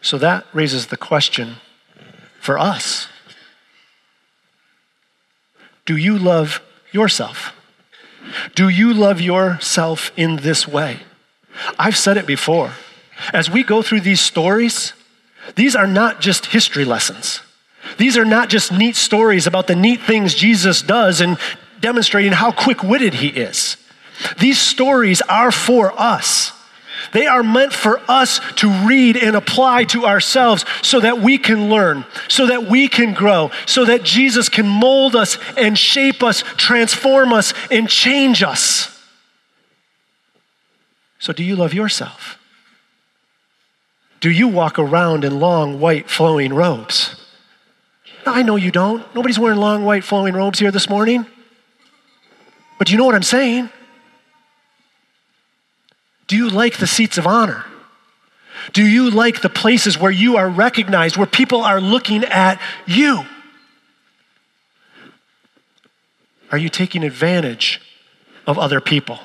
So 0.00 0.16
that 0.16 0.46
raises 0.54 0.86
the 0.86 0.96
question 0.96 1.56
for 2.40 2.58
us 2.58 3.08
Do 5.84 5.96
you 5.96 6.18
love 6.18 6.62
yourself? 6.92 7.54
Do 8.54 8.68
you 8.68 8.94
love 8.94 9.20
yourself 9.20 10.12
in 10.16 10.36
this 10.36 10.66
way? 10.68 11.00
I've 11.78 11.96
said 11.96 12.16
it 12.16 12.26
before. 12.26 12.72
As 13.32 13.50
we 13.50 13.62
go 13.62 13.82
through 13.82 14.00
these 14.00 14.20
stories, 14.20 14.92
these 15.56 15.76
are 15.76 15.86
not 15.86 16.20
just 16.20 16.46
history 16.46 16.84
lessons. 16.84 17.40
These 17.98 18.16
are 18.16 18.24
not 18.24 18.48
just 18.48 18.72
neat 18.72 18.96
stories 18.96 19.46
about 19.46 19.66
the 19.66 19.76
neat 19.76 20.00
things 20.02 20.34
Jesus 20.34 20.82
does 20.82 21.20
and 21.20 21.36
demonstrating 21.80 22.32
how 22.32 22.52
quick 22.52 22.82
witted 22.82 23.14
he 23.14 23.28
is. 23.28 23.76
These 24.38 24.58
stories 24.58 25.20
are 25.22 25.50
for 25.50 25.92
us. 26.00 26.52
They 27.12 27.26
are 27.26 27.42
meant 27.42 27.72
for 27.72 28.00
us 28.08 28.40
to 28.56 28.70
read 28.86 29.16
and 29.16 29.34
apply 29.34 29.84
to 29.84 30.06
ourselves 30.06 30.64
so 30.82 31.00
that 31.00 31.20
we 31.20 31.38
can 31.38 31.68
learn, 31.68 32.04
so 32.28 32.46
that 32.46 32.64
we 32.64 32.88
can 32.88 33.12
grow, 33.12 33.50
so 33.66 33.84
that 33.84 34.04
Jesus 34.04 34.48
can 34.48 34.66
mold 34.66 35.16
us 35.16 35.36
and 35.56 35.76
shape 35.76 36.22
us, 36.22 36.42
transform 36.56 37.32
us, 37.32 37.52
and 37.70 37.88
change 37.88 38.42
us. 38.42 38.88
So, 41.18 41.32
do 41.32 41.44
you 41.44 41.56
love 41.56 41.74
yourself? 41.74 42.38
Do 44.20 44.30
you 44.30 44.48
walk 44.48 44.78
around 44.78 45.24
in 45.24 45.40
long, 45.40 45.80
white, 45.80 46.08
flowing 46.08 46.54
robes? 46.54 47.16
I 48.24 48.42
know 48.42 48.56
you 48.56 48.70
don't. 48.70 49.02
Nobody's 49.14 49.38
wearing 49.38 49.58
long, 49.58 49.84
white, 49.84 50.04
flowing 50.04 50.34
robes 50.34 50.60
here 50.60 50.70
this 50.70 50.88
morning. 50.88 51.26
But 52.78 52.90
you 52.90 52.96
know 52.96 53.04
what 53.04 53.14
I'm 53.14 53.22
saying? 53.22 53.70
Do 56.32 56.38
you 56.38 56.48
like 56.48 56.78
the 56.78 56.86
seats 56.86 57.18
of 57.18 57.26
honor? 57.26 57.66
Do 58.72 58.86
you 58.86 59.10
like 59.10 59.42
the 59.42 59.50
places 59.50 59.98
where 59.98 60.10
you 60.10 60.38
are 60.38 60.48
recognized, 60.48 61.18
where 61.18 61.26
people 61.26 61.60
are 61.60 61.78
looking 61.78 62.24
at 62.24 62.58
you? 62.86 63.26
Are 66.50 66.56
you 66.56 66.70
taking 66.70 67.04
advantage 67.04 67.82
of 68.46 68.58
other 68.58 68.80
people? 68.80 69.18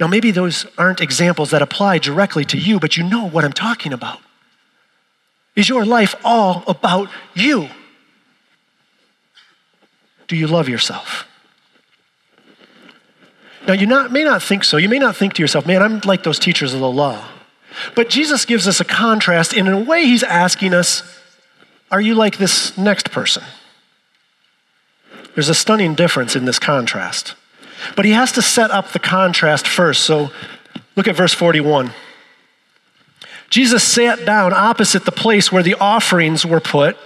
Now, 0.00 0.08
maybe 0.08 0.32
those 0.32 0.66
aren't 0.76 1.00
examples 1.00 1.52
that 1.52 1.62
apply 1.62 1.98
directly 1.98 2.44
to 2.46 2.58
you, 2.58 2.80
but 2.80 2.96
you 2.96 3.04
know 3.04 3.28
what 3.28 3.44
I'm 3.44 3.52
talking 3.52 3.92
about. 3.92 4.18
Is 5.54 5.68
your 5.68 5.84
life 5.84 6.16
all 6.24 6.64
about 6.66 7.08
you? 7.34 7.68
Do 10.26 10.34
you 10.34 10.48
love 10.48 10.68
yourself? 10.68 11.28
Now, 13.66 13.72
you 13.74 13.86
not, 13.86 14.12
may 14.12 14.24
not 14.24 14.42
think 14.42 14.64
so. 14.64 14.76
You 14.76 14.88
may 14.88 14.98
not 14.98 15.16
think 15.16 15.34
to 15.34 15.42
yourself, 15.42 15.66
man, 15.66 15.82
I'm 15.82 16.00
like 16.04 16.22
those 16.22 16.38
teachers 16.38 16.72
of 16.72 16.80
the 16.80 16.90
law. 16.90 17.26
But 17.94 18.08
Jesus 18.08 18.44
gives 18.44 18.66
us 18.66 18.80
a 18.80 18.84
contrast, 18.84 19.52
and 19.52 19.68
in 19.68 19.74
a 19.74 19.80
way, 19.80 20.04
he's 20.04 20.22
asking 20.22 20.72
us, 20.72 21.02
are 21.90 22.00
you 22.00 22.14
like 22.14 22.38
this 22.38 22.76
next 22.78 23.10
person? 23.10 23.44
There's 25.34 25.48
a 25.48 25.54
stunning 25.54 25.94
difference 25.94 26.34
in 26.34 26.46
this 26.46 26.58
contrast. 26.58 27.34
But 27.94 28.04
he 28.04 28.12
has 28.12 28.32
to 28.32 28.42
set 28.42 28.70
up 28.70 28.92
the 28.92 28.98
contrast 28.98 29.68
first. 29.68 30.04
So 30.04 30.30
look 30.96 31.06
at 31.06 31.14
verse 31.14 31.34
41. 31.34 31.92
Jesus 33.50 33.84
sat 33.84 34.24
down 34.24 34.52
opposite 34.52 35.04
the 35.04 35.12
place 35.12 35.52
where 35.52 35.62
the 35.62 35.74
offerings 35.74 36.44
were 36.44 36.60
put 36.60 36.96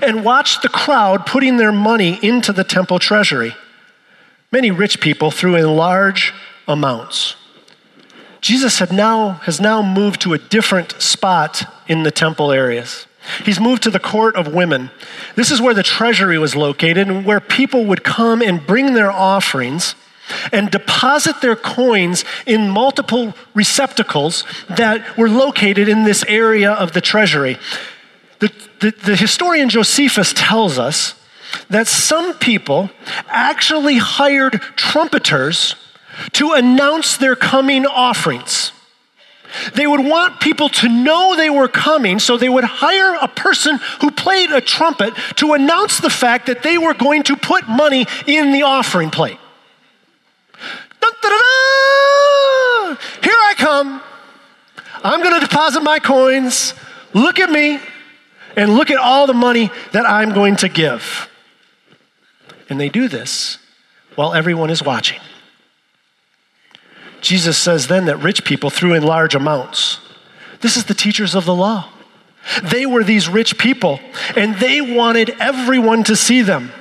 and 0.00 0.24
watched 0.24 0.62
the 0.62 0.68
crowd 0.68 1.26
putting 1.26 1.56
their 1.56 1.72
money 1.72 2.18
into 2.22 2.52
the 2.52 2.64
temple 2.64 2.98
treasury. 2.98 3.54
Many 4.52 4.70
rich 4.70 5.00
people 5.00 5.30
threw 5.30 5.54
in 5.54 5.76
large 5.76 6.32
amounts. 6.66 7.36
Jesus 8.40 8.78
had 8.78 8.92
now, 8.92 9.32
has 9.44 9.60
now 9.60 9.82
moved 9.82 10.20
to 10.22 10.32
a 10.32 10.38
different 10.38 11.00
spot 11.00 11.64
in 11.86 12.02
the 12.02 12.10
temple 12.10 12.50
areas. 12.50 13.06
He's 13.44 13.60
moved 13.60 13.82
to 13.84 13.90
the 13.90 14.00
court 14.00 14.34
of 14.34 14.52
women. 14.52 14.90
This 15.36 15.50
is 15.50 15.60
where 15.60 15.74
the 15.74 15.82
treasury 15.82 16.38
was 16.38 16.56
located 16.56 17.08
and 17.08 17.24
where 17.24 17.40
people 17.40 17.84
would 17.84 18.02
come 18.02 18.40
and 18.40 18.66
bring 18.66 18.94
their 18.94 19.12
offerings 19.12 19.94
and 20.52 20.70
deposit 20.70 21.40
their 21.40 21.56
coins 21.56 22.24
in 22.46 22.70
multiple 22.70 23.34
receptacles 23.54 24.44
that 24.68 25.16
were 25.18 25.28
located 25.28 25.88
in 25.88 26.04
this 26.04 26.24
area 26.28 26.72
of 26.72 26.92
the 26.92 27.00
treasury. 27.00 27.58
The, 28.38 28.52
the, 28.80 28.90
the, 29.04 29.16
historian 29.16 29.68
Josephus 29.68 30.32
tells 30.34 30.78
us 30.78 31.14
that 31.68 31.86
some 31.86 32.34
people 32.34 32.90
actually 33.28 33.98
hired 33.98 34.60
trumpeters 34.76 35.74
to 36.32 36.52
announce 36.52 37.16
their 37.16 37.36
coming 37.36 37.86
offerings. 37.86 38.72
They 39.74 39.86
would 39.86 40.04
want 40.04 40.40
people 40.40 40.68
to 40.68 40.88
know 40.88 41.34
they 41.36 41.50
were 41.50 41.68
coming, 41.68 42.18
so 42.18 42.36
they 42.36 42.48
would 42.48 42.64
hire 42.64 43.16
a 43.20 43.28
person 43.28 43.80
who 44.00 44.10
played 44.10 44.50
a 44.50 44.60
trumpet 44.60 45.14
to 45.36 45.54
announce 45.54 45.98
the 45.98 46.10
fact 46.10 46.46
that 46.46 46.62
they 46.62 46.78
were 46.78 46.94
going 46.94 47.24
to 47.24 47.36
put 47.36 47.68
money 47.68 48.06
in 48.26 48.52
the 48.52 48.62
offering 48.62 49.10
plate. 49.10 49.38
Dun, 51.00 51.12
dun, 51.22 51.30
dun, 51.30 52.98
Here 53.22 53.32
I 53.32 53.54
come. 53.56 54.02
I'm 55.02 55.22
going 55.22 55.34
to 55.34 55.40
deposit 55.40 55.82
my 55.82 55.98
coins. 55.98 56.74
Look 57.14 57.38
at 57.38 57.50
me 57.50 57.80
and 58.56 58.74
look 58.74 58.90
at 58.90 58.98
all 58.98 59.26
the 59.26 59.34
money 59.34 59.70
that 59.92 60.06
I'm 60.06 60.32
going 60.32 60.56
to 60.56 60.68
give. 60.68 61.29
And 62.70 62.80
they 62.80 62.88
do 62.88 63.08
this 63.08 63.58
while 64.14 64.32
everyone 64.32 64.70
is 64.70 64.82
watching. 64.82 65.20
Jesus 67.20 67.58
says 67.58 67.88
then 67.88 68.06
that 68.06 68.16
rich 68.16 68.44
people 68.44 68.70
threw 68.70 68.94
in 68.94 69.02
large 69.02 69.34
amounts. 69.34 69.98
This 70.60 70.76
is 70.76 70.84
the 70.84 70.94
teachers 70.94 71.34
of 71.34 71.44
the 71.44 71.54
law. 71.54 71.90
They 72.62 72.86
were 72.86 73.04
these 73.04 73.28
rich 73.28 73.58
people, 73.58 74.00
and 74.34 74.54
they 74.56 74.80
wanted 74.80 75.30
everyone 75.38 76.04
to 76.04 76.16
see 76.16 76.40
them. 76.40 76.72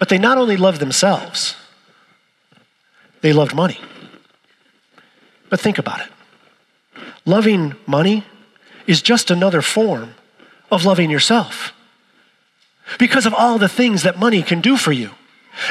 But 0.00 0.08
they 0.08 0.18
not 0.18 0.38
only 0.38 0.56
loved 0.56 0.80
themselves, 0.80 1.54
they 3.20 3.32
loved 3.32 3.54
money. 3.54 3.78
But 5.48 5.60
think 5.60 5.78
about 5.78 6.00
it 6.00 6.08
loving 7.24 7.74
money 7.86 8.24
is 8.86 9.00
just 9.00 9.30
another 9.30 9.62
form 9.62 10.14
of 10.72 10.84
loving 10.84 11.08
yourself 11.08 11.72
because 12.98 13.26
of 13.26 13.34
all 13.34 13.58
the 13.58 13.68
things 13.68 14.02
that 14.02 14.18
money 14.18 14.42
can 14.42 14.60
do 14.60 14.76
for 14.76 14.92
you. 14.92 15.10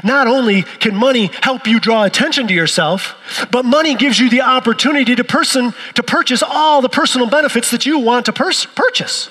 Not 0.03 0.27
only 0.27 0.61
can 0.61 0.95
money 0.95 1.31
help 1.41 1.65
you 1.65 1.79
draw 1.79 2.03
attention 2.03 2.47
to 2.47 2.53
yourself, 2.53 3.47
but 3.51 3.65
money 3.65 3.95
gives 3.95 4.19
you 4.19 4.29
the 4.29 4.41
opportunity 4.41 5.15
to 5.15 5.23
person 5.23 5.73
to 5.95 6.03
purchase 6.03 6.43
all 6.43 6.81
the 6.81 6.89
personal 6.89 7.29
benefits 7.29 7.71
that 7.71 7.85
you 7.85 7.97
want 7.97 8.25
to 8.27 8.33
pers- 8.33 8.65
purchase. 8.65 9.29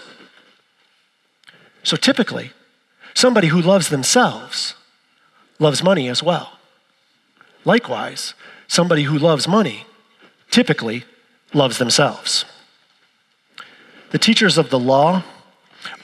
So 1.82 1.97
typically, 1.97 2.52
somebody 3.14 3.49
who 3.49 3.62
loves 3.62 3.88
themselves 3.88 4.75
loves 5.59 5.82
money 5.82 6.09
as 6.09 6.23
well. 6.23 6.59
Likewise, 7.64 8.35
somebody 8.66 9.04
who 9.04 9.18
loves 9.18 9.47
money 9.47 9.87
typically 10.50 11.04
loves 11.54 11.78
themselves. 11.78 12.44
The 14.11 14.18
teachers 14.18 14.59
of 14.59 14.70
the 14.70 14.78
law 14.78 15.23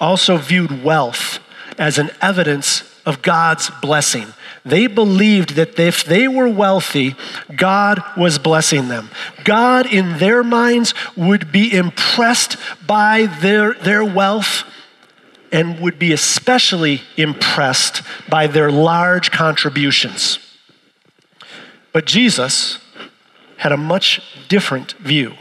also 0.01 0.37
viewed 0.37 0.85
wealth 0.85 1.41
as 1.79 1.99
an 1.99 2.11
evidence 2.21 2.83
of 3.05 3.23
God's 3.23 3.71
blessing. 3.81 4.27
They 4.65 4.89
believed 4.89 5.51
that 5.51 5.79
if 5.79 6.05
they 6.05 6.27
were 6.27 6.49
wealthy, 6.49 7.15
God 7.55 8.03
was 8.17 8.39
blessing 8.39 8.89
them. 8.89 9.11
God, 9.45 9.87
in 9.87 10.19
their 10.19 10.43
minds, 10.43 10.93
would 11.17 11.53
be 11.53 11.73
impressed 11.73 12.57
by 12.85 13.27
their, 13.41 13.75
their 13.75 14.05
wealth 14.05 14.65
and 15.53 15.81
would 15.81 15.99
be 15.99 16.13
especially 16.13 17.03
impressed 17.17 18.03
by 18.29 18.49
their 18.49 18.71
large 18.71 19.31
contributions. 19.31 20.41
But 21.93 22.05
Jesus 22.05 22.79
had 23.59 23.73
a 23.73 23.77
much 23.77 24.21
different 24.49 24.93
view. 24.95 25.35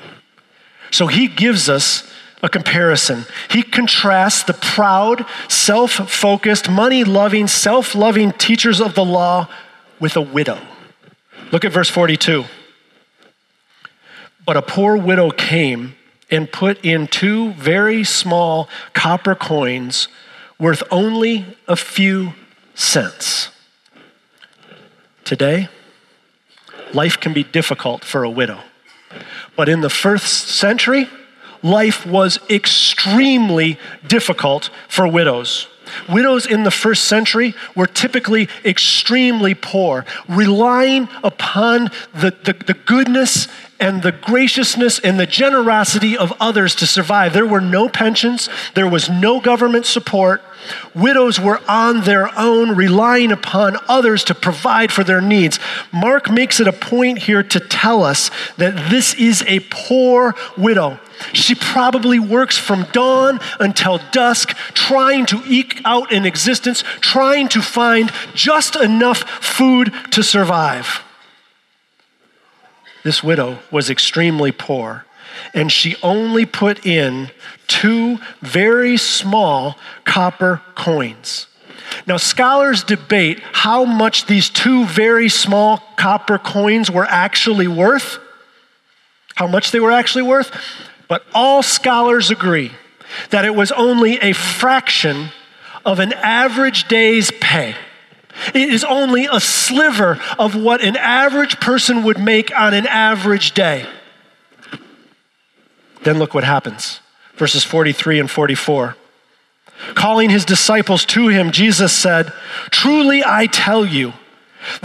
So 0.92 1.08
he 1.08 1.28
gives 1.28 1.68
us 1.68 2.10
a 2.46 2.50
comparison. 2.50 3.26
He 3.50 3.64
contrasts 3.64 4.44
the 4.44 4.54
proud, 4.54 5.26
self 5.50 5.92
focused, 5.92 6.70
money 6.70 7.04
loving, 7.04 7.48
self 7.48 7.96
loving 7.96 8.32
teachers 8.34 8.80
of 8.80 8.94
the 8.94 9.04
law 9.04 9.50
with 10.00 10.16
a 10.16 10.22
widow. 10.22 10.60
Look 11.52 11.66
at 11.66 11.72
verse 11.72 11.90
42. 11.90 12.46
But 14.46 14.58
a 14.58 14.62
poor 14.62 14.96
widow 14.96 15.32
came 15.32 15.96
and 16.30 16.52
put 16.52 16.86
in 16.86 17.08
two 17.08 17.54
very 17.54 18.04
small 18.04 18.70
copper 18.94 19.34
coins 19.34 20.08
worth 20.60 20.84
only 20.92 21.58
a 21.68 21.76
few 21.76 22.34
cents. 22.76 23.50
Today, 25.24 25.68
life 26.94 27.20
can 27.20 27.34
be 27.34 27.44
difficult 27.44 28.06
for 28.06 28.24
a 28.24 28.30
widow. 28.30 28.60
But 29.56 29.68
in 29.68 29.82
the 29.82 29.90
first 29.90 30.48
century, 30.50 31.10
life 31.66 32.06
was 32.06 32.40
extremely 32.48 33.80
difficult 34.08 34.70
for 34.88 35.08
widows. 35.08 35.68
Widows 36.08 36.46
in 36.46 36.64
the 36.64 36.72
first 36.72 37.06
century 37.06 37.56
were 37.76 37.88
typically 37.88 38.48
extremely 38.64 39.56
poor, 39.56 40.06
relying 40.28 41.08
upon 41.24 41.90
the, 42.14 42.36
the, 42.44 42.54
the, 42.54 42.74
goodness 42.74 43.48
and 43.80 44.02
the 44.04 44.12
graciousness 44.12 45.00
and 45.00 45.20
the 45.20 45.26
generosity 45.26 46.18
of 46.18 46.34
others 46.40 46.76
to 46.76 46.88
survive. 46.88 47.34
There 47.34 47.46
were 47.46 47.62
no 47.62 47.90
pensions, 47.90 48.50
there 48.74 48.90
was 48.90 49.10
no 49.10 49.40
government 49.40 49.86
support. 49.86 50.44
Widows 50.94 51.40
were 51.40 51.62
on 51.68 52.02
their 52.02 52.30
own, 52.38 52.76
relying 52.76 53.32
upon 53.32 53.78
others 53.88 54.24
to 54.26 54.36
provide 54.36 54.92
for 54.92 55.04
their 55.04 55.22
needs. 55.22 55.60
Mark 55.92 56.30
makes 56.30 56.60
it 56.60 56.68
a 56.68 56.74
point 56.74 57.20
here 57.20 57.44
to 57.44 57.60
tell 57.60 58.04
us 58.04 58.32
that 58.58 58.90
this 58.90 59.14
is 59.16 59.44
a 59.48 59.60
poor 59.70 60.36
widow. 60.58 61.00
She 61.34 61.56
probably 61.56 62.20
works 62.20 62.58
from 62.58 62.84
dawn 62.92 63.40
until 63.60 64.00
dusk, 64.12 64.50
trying 64.74 65.26
to 65.28 65.42
eke 65.46 65.82
out 65.86 66.12
an 66.12 66.26
existence, 66.26 66.84
trying 67.02 67.48
to 67.50 67.62
find 67.62 68.12
just 68.34 68.76
enough 68.76 69.20
food 69.44 69.94
to 70.12 70.24
survive. 70.24 71.04
This 73.04 73.24
widow 73.24 73.60
was 73.70 73.90
extremely 73.90 74.52
poor, 74.52 75.06
and 75.54 75.72
she 75.72 75.96
only 76.02 76.46
put 76.46 76.86
in 76.86 77.30
two 77.68 78.18
very 78.42 78.98
small 78.98 79.78
copper 80.06 80.62
coins. 80.74 81.48
Now, 82.08 82.18
scholars 82.18 82.84
debate 82.84 83.42
how 83.52 83.86
much 83.86 84.26
these 84.26 84.50
two 84.50 84.86
very 84.86 85.30
small 85.30 85.84
copper 85.98 86.38
coins 86.38 86.90
were 86.90 87.06
actually 87.06 87.68
worth, 87.68 88.20
how 89.36 89.48
much 89.48 89.72
they 89.72 89.80
were 89.80 89.92
actually 89.92 90.24
worth. 90.24 90.52
But 91.08 91.26
all 91.34 91.64
scholars 91.64 92.32
agree 92.32 92.72
that 93.30 93.46
it 93.46 93.56
was 93.56 93.72
only 93.72 94.18
a 94.20 94.34
fraction 94.34 95.30
of 95.86 96.00
an 96.00 96.14
average 96.14 96.88
day's 96.88 97.32
pay. 97.40 97.76
It 98.54 98.70
is 98.70 98.84
only 98.84 99.28
a 99.32 99.40
sliver 99.40 100.20
of 100.38 100.56
what 100.56 100.82
an 100.82 100.98
average 100.98 101.60
person 101.60 102.04
would 102.04 102.20
make 102.20 102.56
on 102.58 102.74
an 102.74 102.88
average 102.88 103.54
day. 103.54 103.88
Then 106.04 106.20
look 106.20 106.34
what 106.34 106.44
happens. 106.44 107.00
Verses 107.36 107.64
43 107.64 108.20
and 108.20 108.32
44. 108.32 108.96
Calling 109.94 110.30
his 110.30 110.46
disciples 110.46 111.06
to 111.06 111.28
him, 111.28 111.52
Jesus 111.52 111.94
said, 111.94 112.32
Truly 112.72 113.24
I 113.26 113.48
tell 113.48 113.86
you, 113.86 114.14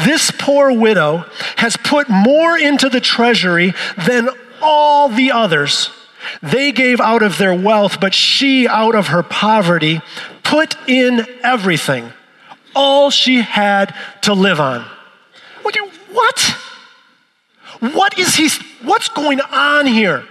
this 0.04 0.30
poor 0.30 0.72
widow 0.72 1.24
has 1.56 1.76
put 1.76 2.09
more 2.09 2.59
into 2.59 2.88
the 2.88 3.00
treasury 3.00 3.72
than 4.06 4.28
all 4.61 5.09
the 5.09 5.33
others. 5.33 5.90
They 6.43 6.73
gave 6.73 7.01
out 7.01 7.23
of 7.23 7.38
their 7.38 7.55
wealth, 7.55 8.01
but 8.01 8.14
she, 8.14 8.66
out 8.69 8.95
of 8.95 9.09
her 9.09 9.23
poverty, 9.23 10.01
put 10.43 10.77
in 10.88 11.27
everything, 11.43 12.12
all 12.75 13.11
she 13.11 13.40
had 13.40 13.95
to 14.23 14.35
live 14.35 14.61
on. 14.61 14.87
What? 16.12 16.57
What 17.81 18.19
is 18.19 18.35
he? 18.35 18.49
What's 18.83 19.09
going 19.09 19.40
on 19.40 19.87
here? 19.87 20.25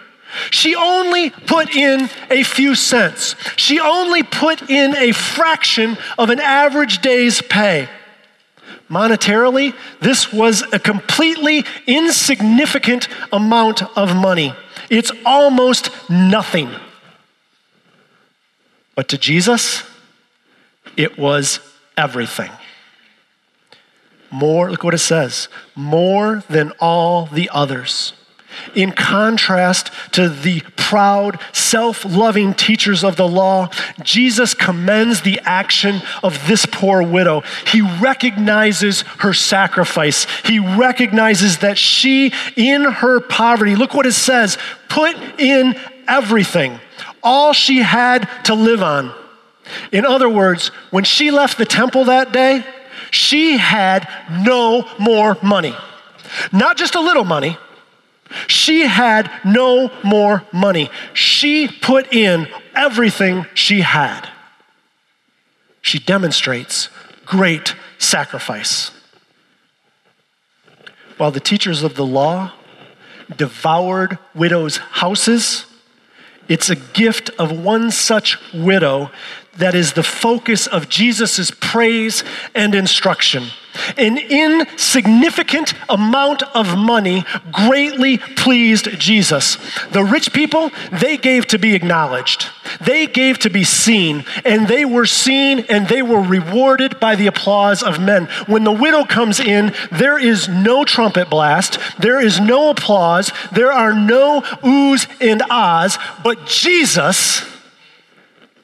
She 0.52 0.76
only 0.76 1.32
put 1.32 1.76
in 1.76 2.10
a 2.30 2.44
few 2.44 2.76
cents. 2.76 3.36
She 3.56 3.80
only 3.80 4.22
put 4.22 4.70
in 4.70 4.96
a 4.96 5.12
fraction 5.12 5.98
of 6.18 6.30
an 6.30 6.40
average 6.40 7.00
day's 7.02 7.42
pay. 7.42 7.90
Monetarily, 8.90 9.74
this 10.02 10.32
was 10.32 10.64
a 10.74 10.80
completely 10.80 11.66
insignificant 11.88 13.08
amount 13.32 13.82
of 13.98 14.16
money. 14.16 14.54
It's 14.90 15.12
almost 15.26 15.92
nothing. 16.10 16.70
But 18.96 19.08
to 19.10 19.18
Jesus, 19.18 19.84
it 20.98 21.18
was 21.18 21.60
everything. 21.98 22.52
More, 24.32 24.70
look 24.70 24.84
what 24.84 24.94
it 24.94 25.00
says 25.00 25.48
more 25.76 26.44
than 26.50 26.72
all 26.80 27.26
the 27.26 27.50
others 27.52 28.14
in 28.76 28.92
contrast 28.92 29.92
to 30.14 30.30
the 30.30 30.62
proud, 30.76 31.40
self 31.54 32.06
loving 32.06 32.54
teachers 32.54 33.04
of 33.04 33.16
the 33.16 33.28
law, 33.28 33.70
Jesus 34.04 34.54
commends 34.54 35.22
the 35.22 35.40
action 35.44 36.02
of 36.24 36.48
this 36.48 36.66
poor 36.66 37.04
widow. 37.04 37.44
He 37.68 37.82
recognizes 37.82 39.02
her 39.20 39.34
sacrifice. 39.34 40.26
He 40.46 40.60
recognizes 40.60 41.60
that 41.60 41.78
she, 41.78 42.34
in 42.56 42.84
her 42.84 43.20
poverty, 43.20 43.76
look 43.76 43.94
what 43.94 44.06
it 44.06 44.14
says, 44.14 44.58
put 44.88 45.16
in 45.40 45.76
everything, 46.08 46.80
all 47.24 47.54
she 47.54 47.80
had 47.80 48.28
to 48.46 48.56
live 48.56 48.82
on. 48.82 49.14
In 49.92 50.06
other 50.06 50.30
words, 50.30 50.70
when 50.90 51.04
she 51.04 51.32
left 51.32 51.58
the 51.58 51.66
temple 51.66 52.06
that 52.06 52.32
day, 52.32 52.66
she 53.12 53.58
had 53.58 54.08
no 54.44 54.88
more 55.00 55.38
money. 55.42 55.76
Not 56.52 56.78
just 56.78 56.96
a 56.96 57.00
little 57.00 57.24
money 57.24 57.58
she 58.50 58.82
had 58.82 59.30
no 59.46 59.92
more 60.04 60.44
money. 60.52 60.90
She 61.14 61.68
put 61.68 62.12
in 62.14 62.48
everything 62.76 63.46
she 63.54 63.82
had. 63.82 64.28
She 65.82 66.00
demonstrates 66.00 66.90
great 67.26 67.76
sacrifice. 68.00 68.92
While 71.18 71.32
the 71.32 71.40
teachers 71.40 71.84
of 71.84 71.96
the 71.96 72.06
law 72.06 72.54
devoured 73.38 74.18
widows' 74.34 74.78
houses, 74.78 75.66
it's 76.48 76.72
a 76.72 76.76
gift 76.76 77.30
of 77.38 77.52
one 77.52 77.92
such 77.92 78.38
widow 78.52 79.12
that 79.58 79.76
is 79.76 79.94
the 79.94 80.04
focus 80.04 80.66
of 80.66 80.90
Jesus' 80.90 81.52
praise 81.52 82.24
and 82.56 82.74
instruction. 82.74 83.44
An 83.98 84.18
insignificant 84.18 85.74
amount 85.90 86.44
of 86.56 86.78
money 86.78 87.26
greatly 87.52 88.18
pleased 88.18 89.00
Jesus. 89.00 89.58
The 89.92 90.04
rich 90.04 90.34
people, 90.34 90.72
they 90.92 91.18
gave 91.18 91.46
to 91.48 91.60
be 91.60 91.76
acknowledged. 91.76 92.48
They 92.82 93.08
gave 93.08 93.40
to 93.40 93.50
be 93.50 93.64
seen, 93.64 94.26
and 94.46 94.68
they 94.68 94.86
were 94.86 95.06
seen, 95.06 95.60
and 95.70 95.88
they 95.88 96.02
were 96.02 96.22
rewarded 96.22 97.00
by 97.00 97.16
the 97.16 97.28
applause 97.28 97.84
of 97.84 98.00
men. 98.00 98.26
When 98.48 98.64
the 98.64 98.72
widow 98.72 99.06
comes 99.06 99.40
in, 99.40 99.74
there 99.92 100.20
is 100.20 100.48
no 100.48 100.84
trumpet 100.84 101.30
blast, 101.30 101.80
there 102.00 102.20
is 102.20 102.40
no 102.40 102.70
applause, 102.70 103.32
there 103.52 103.72
are 103.72 103.94
no 103.94 104.42
oohs 104.64 105.08
and 105.20 105.42
ahs, 105.50 105.98
but 106.24 106.46
Jesus, 106.46 107.44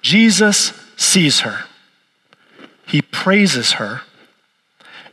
Jesus 0.01 0.73
sees 0.95 1.41
her. 1.41 1.65
He 2.86 3.01
praises 3.01 3.73
her 3.73 4.01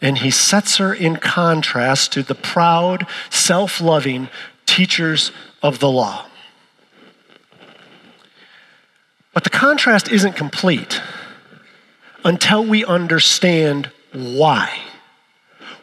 and 0.03 0.19
he 0.19 0.31
sets 0.31 0.77
her 0.77 0.93
in 0.93 1.17
contrast 1.17 2.13
to 2.13 2.23
the 2.23 2.35
proud, 2.35 3.07
self 3.31 3.81
loving 3.81 4.29
teachers 4.67 5.31
of 5.63 5.79
the 5.79 5.91
law. 5.91 6.27
But 9.33 9.45
the 9.45 9.51
contrast 9.51 10.11
isn't 10.11 10.35
complete 10.35 11.01
until 12.25 12.65
we 12.65 12.85
understand 12.85 13.91
why. 14.13 14.79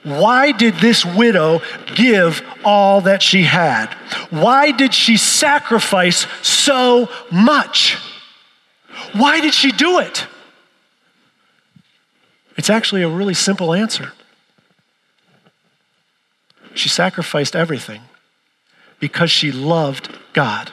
Why 0.03 0.51
did 0.51 0.75
this 0.75 1.05
widow 1.05 1.62
give 1.95 2.41
all 2.63 3.01
that 3.01 3.21
she 3.21 3.43
had? 3.43 3.88
Why 4.29 4.71
did 4.71 4.93
she 4.93 5.17
sacrifice 5.17 6.25
so 6.41 7.10
much? 7.32 7.97
Why 9.13 9.41
did 9.41 9.53
she 9.53 9.71
do 9.71 9.99
it? 9.99 10.27
It's 12.60 12.69
actually 12.69 13.04
a 13.04 13.08
really 13.08 13.36
simple 13.36 13.74
answer. 13.74 14.12
She 16.74 16.89
sacrificed 16.89 17.56
everything 17.56 18.02
because 19.00 19.32
she 19.32 19.50
loved 19.50 20.13
God. 20.34 20.69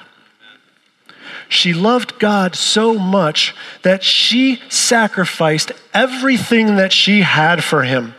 She 1.48 1.72
loved 1.72 2.18
God 2.18 2.56
so 2.56 2.98
much 2.98 3.54
that 3.82 4.02
she 4.02 4.60
sacrificed 4.68 5.70
everything 5.94 6.74
that 6.74 6.92
she 6.92 7.20
had 7.20 7.62
for 7.62 7.84
him. 7.84 8.16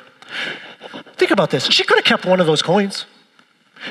Think 1.18 1.32
about 1.32 1.50
this. 1.50 1.66
She 1.66 1.84
could 1.84 1.98
have 1.98 2.06
kept 2.06 2.26
one 2.26 2.40
of 2.40 2.48
those 2.48 2.62
coins. 2.62 3.06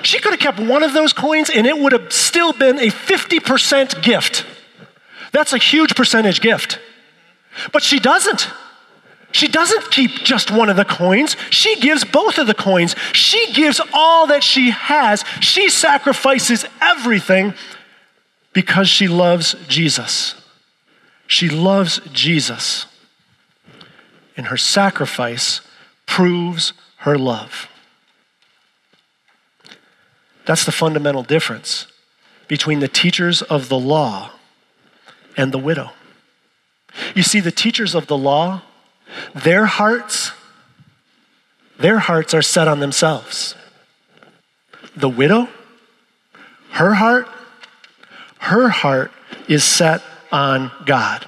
She 0.01 0.21
could 0.21 0.33
have 0.33 0.41
kept 0.41 0.59
one 0.59 0.85
of 0.85 0.95
those 0.95 1.13
coins 1.13 1.51
and 1.51 1.67
it 1.67 1.77
would 1.77 1.93
have 1.93 2.11
still 2.15 2.55
been 2.55 2.79
a 2.79 2.87
50% 2.89 4.03
gift. 4.03 4.47
That's 5.33 5.53
a 5.53 5.59
huge 5.59 5.95
percentage 5.95 6.41
gift. 6.41 6.79
But 7.73 7.83
she 7.83 8.01
doesn't. 8.01 8.49
She 9.37 9.49
doesn't 9.49 9.91
keep 9.91 10.13
just 10.25 10.51
one 10.51 10.71
of 10.71 10.77
the 10.77 10.85
coins. 10.87 11.37
She 11.51 11.79
gives 11.79 12.05
both 12.05 12.39
of 12.39 12.47
the 12.47 12.55
coins. 12.55 12.97
She 13.13 13.53
gives 13.53 13.83
all 13.93 14.27
that 14.29 14.43
she 14.43 14.71
has. 14.71 15.27
She 15.41 15.69
sacrifices 15.69 16.65
everything 16.81 17.53
because 18.55 18.89
she 18.89 19.07
loves 19.07 19.55
Jesus. 19.69 20.37
She 21.27 21.51
loves 21.51 22.01
Jesus. 22.15 22.87
And 24.39 24.47
her 24.47 24.57
sacrifice 24.57 25.61
proves 26.07 26.73
her 27.01 27.19
love. 27.19 27.69
That's 30.47 30.65
the 30.65 30.73
fundamental 30.73 31.25
difference 31.25 31.89
between 32.49 32.81
the 32.81 32.89
teachers 32.89 33.43
of 33.43 33.69
the 33.69 33.79
law 33.79 34.31
and 35.37 35.53
the 35.53 35.59
widow. 35.59 35.91
You 37.15 37.23
see, 37.23 37.41
the 37.41 37.53
teachers 37.53 37.95
of 37.95 38.07
the 38.07 38.17
law 38.17 38.63
their 39.35 39.67
hearts, 39.67 40.33
their 41.79 41.99
hearts 41.99 42.35
are 42.35 42.43
set 42.43 42.69
on 42.69 42.81
themselves. 42.81 43.55
The 44.97 45.09
widow, 45.09 45.49
her 46.71 46.95
heart, 46.95 47.29
her 48.39 48.69
heart 48.69 49.11
is 49.49 49.65
set 49.65 50.03
on 50.33 50.71
God. 50.85 51.27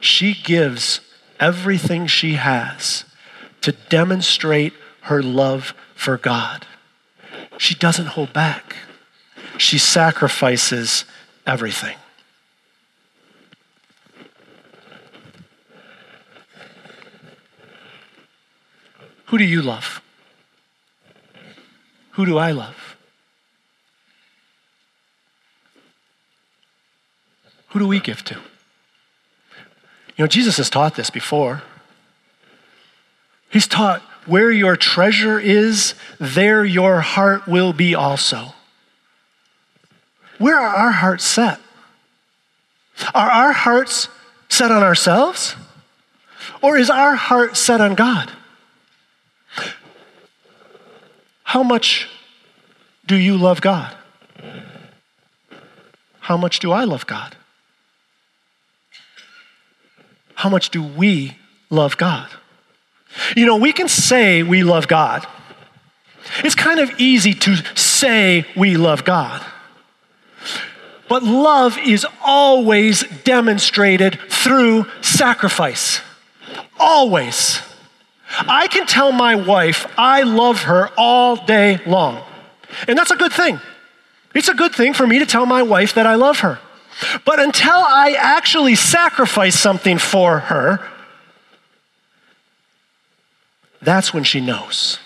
She 0.00 0.34
gives 0.34 1.00
everything 1.38 2.06
she 2.06 2.34
has 2.34 3.04
to 3.60 3.72
demonstrate 3.72 4.72
her 5.02 5.22
love 5.22 5.74
for 5.94 6.16
God. 6.16 6.66
She 7.58 7.74
doesn't 7.74 8.06
hold 8.06 8.32
back. 8.32 8.76
She 9.58 9.78
sacrifices 9.78 11.04
everything. 11.46 11.96
Who 19.32 19.38
do 19.38 19.44
you 19.44 19.62
love? 19.62 20.02
Who 22.10 22.26
do 22.26 22.36
I 22.36 22.50
love? 22.50 22.98
Who 27.68 27.78
do 27.78 27.88
we 27.88 27.98
give 27.98 28.22
to? 28.24 28.34
You 28.34 30.24
know, 30.24 30.26
Jesus 30.26 30.58
has 30.58 30.68
taught 30.68 30.96
this 30.96 31.08
before. 31.08 31.62
He's 33.48 33.66
taught 33.66 34.02
where 34.26 34.50
your 34.50 34.76
treasure 34.76 35.40
is, 35.40 35.94
there 36.20 36.62
your 36.62 37.00
heart 37.00 37.48
will 37.48 37.72
be 37.72 37.94
also. 37.94 38.52
Where 40.36 40.60
are 40.60 40.76
our 40.76 40.92
hearts 40.92 41.24
set? 41.24 41.58
Are 43.14 43.30
our 43.30 43.52
hearts 43.52 44.08
set 44.50 44.70
on 44.70 44.82
ourselves? 44.82 45.56
Or 46.60 46.76
is 46.76 46.90
our 46.90 47.14
heart 47.14 47.56
set 47.56 47.80
on 47.80 47.94
God? 47.94 48.30
How 51.52 51.62
much 51.62 52.08
do 53.04 53.14
you 53.14 53.36
love 53.36 53.60
God? 53.60 53.94
How 56.20 56.38
much 56.38 56.60
do 56.60 56.72
I 56.72 56.84
love 56.84 57.06
God? 57.06 57.36
How 60.34 60.48
much 60.48 60.70
do 60.70 60.82
we 60.82 61.36
love 61.68 61.98
God? 61.98 62.30
You 63.36 63.44
know, 63.44 63.56
we 63.56 63.74
can 63.74 63.86
say 63.86 64.42
we 64.42 64.62
love 64.62 64.88
God. 64.88 65.26
It's 66.42 66.54
kind 66.54 66.80
of 66.80 66.90
easy 66.98 67.34
to 67.34 67.56
say 67.76 68.46
we 68.56 68.78
love 68.78 69.04
God. 69.04 69.44
But 71.06 71.22
love 71.22 71.76
is 71.76 72.06
always 72.24 73.04
demonstrated 73.24 74.18
through 74.30 74.86
sacrifice. 75.02 76.00
Always. 76.80 77.60
I 78.40 78.68
can 78.68 78.86
tell 78.86 79.12
my 79.12 79.34
wife 79.34 79.86
I 79.98 80.22
love 80.22 80.62
her 80.62 80.90
all 80.96 81.36
day 81.36 81.80
long. 81.86 82.22
And 82.88 82.98
that's 82.98 83.10
a 83.10 83.16
good 83.16 83.32
thing. 83.32 83.60
It's 84.34 84.48
a 84.48 84.54
good 84.54 84.74
thing 84.74 84.94
for 84.94 85.06
me 85.06 85.18
to 85.18 85.26
tell 85.26 85.46
my 85.46 85.62
wife 85.62 85.94
that 85.94 86.06
I 86.06 86.14
love 86.14 86.40
her. 86.40 86.58
But 87.24 87.40
until 87.40 87.72
I 87.72 88.16
actually 88.18 88.74
sacrifice 88.74 89.58
something 89.58 89.98
for 89.98 90.38
her, 90.38 90.80
that's 93.80 94.14
when 94.14 94.24
she 94.24 94.40
knows. 94.40 94.98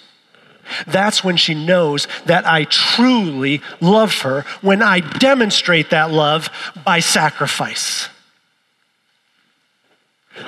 That's 0.86 1.24
when 1.24 1.36
she 1.36 1.54
knows 1.54 2.08
that 2.26 2.46
I 2.46 2.64
truly 2.64 3.62
love 3.80 4.20
her, 4.20 4.44
when 4.60 4.82
I 4.82 5.00
demonstrate 5.00 5.90
that 5.90 6.10
love 6.10 6.50
by 6.84 7.00
sacrifice. 7.00 8.08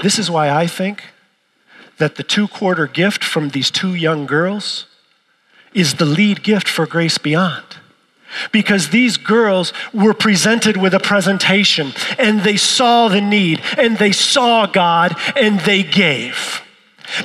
This 0.03 0.19
is 0.19 0.31
why 0.31 0.51
I 0.51 0.67
think 0.67 1.03
that 1.99 2.17
the 2.17 2.23
two 2.23 2.49
quarter 2.49 2.87
gift 2.87 3.23
from 3.23 3.51
these 3.51 3.71
two 3.71 3.95
young 3.95 4.27
girls 4.27 4.87
is 5.75 5.95
the 5.95 6.05
lead 6.05 6.43
gift 6.43 6.69
for 6.69 6.87
Grace 6.87 7.19
Beyond. 7.19 7.65
Because 8.53 8.91
these 8.91 9.17
girls 9.17 9.73
were 9.93 10.15
presented 10.15 10.77
with 10.77 10.95
a 10.95 11.01
presentation 11.01 11.93
and 12.19 12.43
they 12.43 12.57
saw 12.57 13.09
the 13.09 13.21
need 13.21 13.63
and 13.79 13.97
they 13.99 14.13
saw 14.13 14.67
God 14.67 15.17
and 15.35 15.61
they 15.61 15.83
gave. 15.83 16.63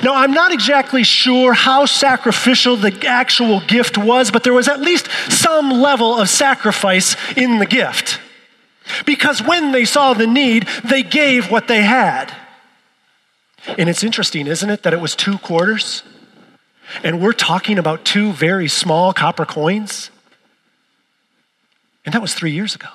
Now, 0.02 0.14
I'm 0.14 0.32
not 0.32 0.50
exactly 0.50 1.02
sure 1.02 1.52
how 1.52 1.84
sacrificial 1.84 2.76
the 2.76 3.06
actual 3.06 3.60
gift 3.60 3.98
was, 3.98 4.30
but 4.30 4.42
there 4.42 4.54
was 4.54 4.66
at 4.66 4.80
least 4.80 5.08
some 5.28 5.70
level 5.70 6.18
of 6.18 6.30
sacrifice 6.30 7.16
in 7.36 7.58
the 7.58 7.66
gift. 7.66 8.18
Because 9.04 9.42
when 9.42 9.72
they 9.72 9.84
saw 9.84 10.14
the 10.14 10.26
need, 10.26 10.66
they 10.84 11.02
gave 11.02 11.50
what 11.50 11.68
they 11.68 11.82
had. 11.82 12.34
And 13.66 13.88
it's 13.88 14.04
interesting, 14.04 14.46
isn't 14.46 14.68
it, 14.68 14.82
that 14.82 14.92
it 14.92 15.00
was 15.00 15.16
two 15.16 15.38
quarters? 15.38 16.02
And 17.02 17.20
we're 17.20 17.32
talking 17.32 17.78
about 17.78 18.04
two 18.04 18.32
very 18.32 18.68
small 18.68 19.12
copper 19.12 19.46
coins? 19.46 20.10
And 22.04 22.14
that 22.14 22.20
was 22.20 22.34
three 22.34 22.52
years 22.52 22.74
ago. 22.74 22.88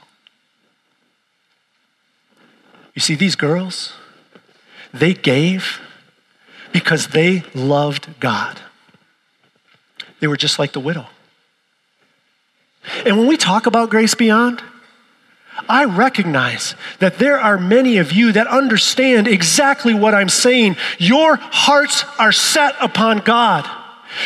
You 2.93 3.01
see, 3.01 3.15
these 3.15 3.35
girls, 3.35 3.93
they 4.93 5.13
gave 5.13 5.79
because 6.71 7.07
they 7.07 7.43
loved 7.55 8.19
God. 8.19 8.59
They 10.19 10.27
were 10.27 10.37
just 10.37 10.59
like 10.59 10.73
the 10.73 10.79
widow. 10.79 11.07
And 13.05 13.17
when 13.17 13.27
we 13.27 13.37
talk 13.37 13.65
about 13.65 13.89
grace 13.89 14.15
beyond, 14.15 14.61
I 15.67 15.85
recognize 15.85 16.75
that 16.99 17.19
there 17.19 17.39
are 17.39 17.57
many 17.57 17.97
of 17.97 18.11
you 18.11 18.31
that 18.31 18.47
understand 18.47 19.27
exactly 19.27 19.93
what 19.93 20.13
I'm 20.13 20.29
saying. 20.29 20.77
Your 20.97 21.35
hearts 21.35 22.05
are 22.17 22.31
set 22.31 22.75
upon 22.79 23.19
God. 23.19 23.69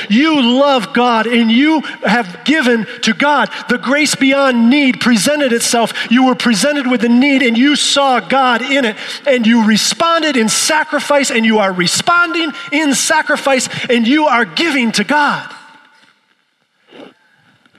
You 0.09 0.41
love 0.59 0.93
God 0.93 1.27
and 1.27 1.51
you 1.51 1.81
have 2.05 2.45
given 2.45 2.85
to 3.01 3.13
God. 3.13 3.49
The 3.69 3.77
grace 3.77 4.15
beyond 4.15 4.69
need 4.69 5.01
presented 5.01 5.51
itself. 5.51 6.09
You 6.09 6.25
were 6.25 6.35
presented 6.35 6.87
with 6.87 7.03
a 7.03 7.09
need 7.09 7.43
and 7.43 7.57
you 7.57 7.75
saw 7.75 8.19
God 8.19 8.61
in 8.61 8.85
it 8.85 8.95
and 9.27 9.45
you 9.45 9.65
responded 9.65 10.37
in 10.37 10.47
sacrifice 10.49 11.31
and 11.31 11.45
you 11.45 11.59
are 11.59 11.73
responding 11.73 12.51
in 12.71 12.95
sacrifice 12.95 13.67
and 13.89 14.07
you 14.07 14.25
are 14.25 14.45
giving 14.45 14.91
to 14.93 15.03
God. 15.03 15.53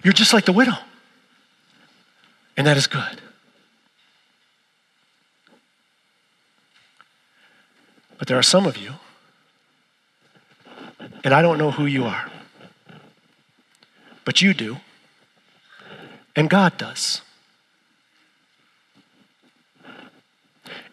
You're 0.03 0.13
just 0.13 0.35
like 0.35 0.45
the 0.45 0.53
widow. 0.53 0.77
And 2.57 2.67
that 2.67 2.77
is 2.77 2.87
good. 2.87 3.21
But 8.19 8.29
there 8.29 8.39
are 8.39 8.43
some 8.43 8.67
of 8.67 8.77
you 8.77 8.95
and 11.25 11.33
I 11.33 11.41
don't 11.41 11.57
know 11.57 11.71
who 11.71 11.87
you 11.87 12.05
are. 12.05 12.31
But 14.27 14.43
you 14.43 14.53
do. 14.53 14.77
And 16.37 16.51
God 16.51 16.77
does. 16.77 17.23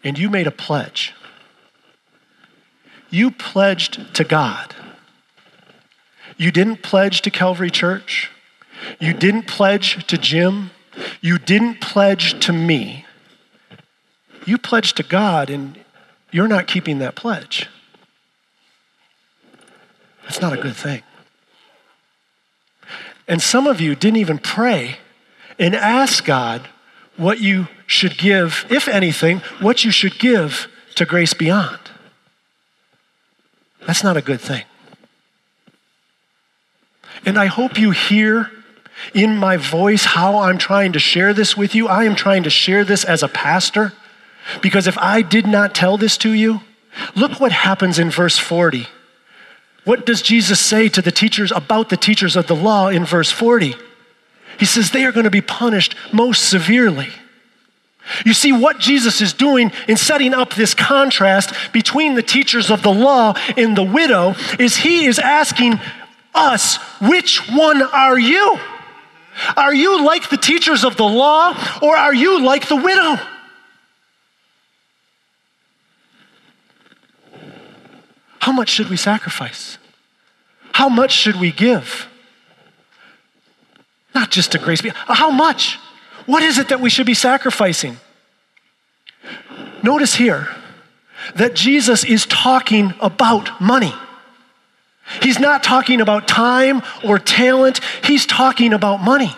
And 0.02 0.18
you 0.18 0.30
made 0.30 0.46
a 0.46 0.50
pledge. 0.50 1.14
You 3.10 3.30
pledged 3.30 4.14
to 4.14 4.24
God. 4.24 4.74
You 6.38 6.50
didn't 6.50 6.82
pledge 6.82 7.20
to 7.22 7.30
Calvary 7.30 7.70
Church. 7.70 8.30
You 8.98 9.12
didn't 9.12 9.46
pledge 9.46 10.06
to 10.06 10.16
Jim. 10.16 10.70
You 11.20 11.38
didn't 11.38 11.80
pledge 11.80 12.40
to 12.46 12.52
me. 12.52 13.04
You 14.46 14.58
pledged 14.58 14.96
to 14.96 15.02
God, 15.02 15.50
and 15.50 15.78
you're 16.32 16.48
not 16.48 16.66
keeping 16.66 16.98
that 16.98 17.14
pledge. 17.14 17.68
That's 20.24 20.40
not 20.40 20.52
a 20.52 20.56
good 20.56 20.74
thing. 20.74 21.02
And 23.28 23.40
some 23.40 23.66
of 23.66 23.80
you 23.80 23.94
didn't 23.94 24.16
even 24.16 24.38
pray 24.38 24.96
and 25.58 25.76
ask 25.76 26.24
God 26.24 26.68
what 27.16 27.40
you 27.40 27.68
should 27.86 28.18
give, 28.18 28.64
if 28.70 28.88
anything, 28.88 29.40
what 29.60 29.84
you 29.84 29.90
should 29.90 30.18
give 30.18 30.68
to 30.96 31.04
Grace 31.04 31.34
Beyond. 31.34 31.78
That's 33.86 34.02
not 34.02 34.16
a 34.16 34.22
good 34.22 34.40
thing. 34.40 34.64
And 37.24 37.38
I 37.38 37.46
hope 37.46 37.78
you 37.78 37.90
hear 37.90 38.50
in 39.14 39.36
my 39.36 39.56
voice 39.56 40.04
how 40.04 40.38
I'm 40.38 40.58
trying 40.58 40.92
to 40.92 40.98
share 40.98 41.34
this 41.34 41.56
with 41.56 41.74
you. 41.74 41.88
I 41.88 42.04
am 42.04 42.14
trying 42.14 42.42
to 42.44 42.50
share 42.50 42.84
this 42.84 43.04
as 43.04 43.22
a 43.22 43.28
pastor 43.28 43.92
because 44.60 44.86
if 44.86 44.98
I 44.98 45.22
did 45.22 45.46
not 45.46 45.74
tell 45.74 45.96
this 45.96 46.16
to 46.18 46.32
you, 46.32 46.60
look 47.14 47.40
what 47.40 47.52
happens 47.52 47.98
in 47.98 48.10
verse 48.10 48.38
40. 48.38 48.86
What 49.84 50.06
does 50.06 50.22
Jesus 50.22 50.60
say 50.60 50.88
to 50.90 51.02
the 51.02 51.10
teachers 51.10 51.50
about 51.52 51.88
the 51.88 51.96
teachers 51.96 52.36
of 52.36 52.46
the 52.46 52.54
law 52.54 52.88
in 52.88 53.04
verse 53.04 53.30
40? 53.30 53.74
He 54.58 54.64
says 54.64 54.90
they 54.90 55.04
are 55.04 55.12
going 55.12 55.24
to 55.24 55.30
be 55.30 55.40
punished 55.40 55.94
most 56.12 56.48
severely. 56.48 57.08
You 58.24 58.32
see, 58.32 58.52
what 58.52 58.78
Jesus 58.78 59.20
is 59.20 59.32
doing 59.32 59.72
in 59.88 59.96
setting 59.96 60.34
up 60.34 60.54
this 60.54 60.74
contrast 60.74 61.52
between 61.72 62.14
the 62.14 62.22
teachers 62.22 62.70
of 62.70 62.82
the 62.82 62.92
law 62.92 63.34
and 63.56 63.76
the 63.76 63.82
widow 63.82 64.34
is 64.58 64.76
he 64.76 65.06
is 65.06 65.18
asking 65.18 65.80
us, 66.34 66.76
which 67.00 67.48
one 67.50 67.82
are 67.82 68.18
you? 68.18 68.58
Are 69.56 69.74
you 69.74 70.04
like 70.04 70.30
the 70.30 70.36
teachers 70.36 70.84
of 70.84 70.96
the 70.96 71.04
law 71.04 71.56
or 71.80 71.96
are 71.96 72.14
you 72.14 72.44
like 72.44 72.68
the 72.68 72.76
widow? 72.76 73.18
How 78.42 78.50
much 78.50 78.70
should 78.70 78.90
we 78.90 78.96
sacrifice? 78.96 79.78
How 80.72 80.88
much 80.88 81.12
should 81.12 81.36
we 81.36 81.52
give? 81.52 82.08
Not 84.16 84.32
just 84.32 84.50
to 84.50 84.58
grace, 84.58 84.82
how 85.06 85.30
much? 85.30 85.78
What 86.26 86.42
is 86.42 86.58
it 86.58 86.68
that 86.70 86.80
we 86.80 86.90
should 86.90 87.06
be 87.06 87.14
sacrificing? 87.14 87.98
Notice 89.84 90.16
here 90.16 90.48
that 91.36 91.54
Jesus 91.54 92.02
is 92.02 92.26
talking 92.26 92.94
about 93.00 93.60
money. 93.60 93.94
He's 95.22 95.38
not 95.38 95.62
talking 95.62 96.00
about 96.00 96.26
time 96.26 96.82
or 97.04 97.20
talent, 97.20 97.78
he's 98.02 98.26
talking 98.26 98.72
about 98.72 98.96
money. 98.96 99.36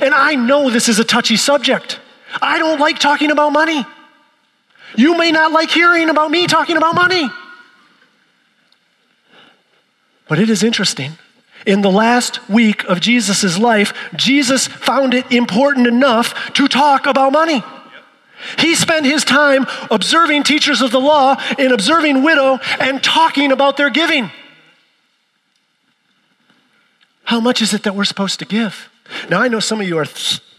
And 0.00 0.14
I 0.14 0.36
know 0.36 0.70
this 0.70 0.88
is 0.88 0.98
a 0.98 1.04
touchy 1.04 1.36
subject. 1.36 2.00
I 2.40 2.58
don't 2.58 2.80
like 2.80 2.98
talking 2.98 3.30
about 3.30 3.52
money. 3.52 3.84
You 4.96 5.18
may 5.18 5.32
not 5.32 5.52
like 5.52 5.70
hearing 5.70 6.08
about 6.08 6.30
me 6.30 6.46
talking 6.46 6.78
about 6.78 6.94
money. 6.94 7.28
But 10.28 10.38
it 10.38 10.50
is 10.50 10.62
interesting. 10.62 11.18
In 11.66 11.82
the 11.82 11.90
last 11.90 12.48
week 12.48 12.84
of 12.84 13.00
Jesus' 13.00 13.58
life, 13.58 13.92
Jesus 14.14 14.66
found 14.66 15.14
it 15.14 15.30
important 15.32 15.86
enough 15.86 16.52
to 16.54 16.68
talk 16.68 17.06
about 17.06 17.32
money. 17.32 17.62
He 18.58 18.74
spent 18.74 19.06
his 19.06 19.24
time 19.24 19.66
observing 19.90 20.44
teachers 20.44 20.82
of 20.82 20.90
the 20.90 21.00
law 21.00 21.36
and 21.58 21.72
observing 21.72 22.22
widow 22.22 22.58
and 22.78 23.02
talking 23.02 23.50
about 23.50 23.76
their 23.76 23.90
giving. 23.90 24.30
How 27.24 27.40
much 27.40 27.60
is 27.60 27.74
it 27.74 27.82
that 27.82 27.94
we're 27.96 28.04
supposed 28.04 28.38
to 28.38 28.44
give? 28.44 28.88
Now, 29.28 29.40
I 29.40 29.48
know 29.48 29.58
some 29.58 29.80
of 29.80 29.88
you 29.88 29.98
are 29.98 30.06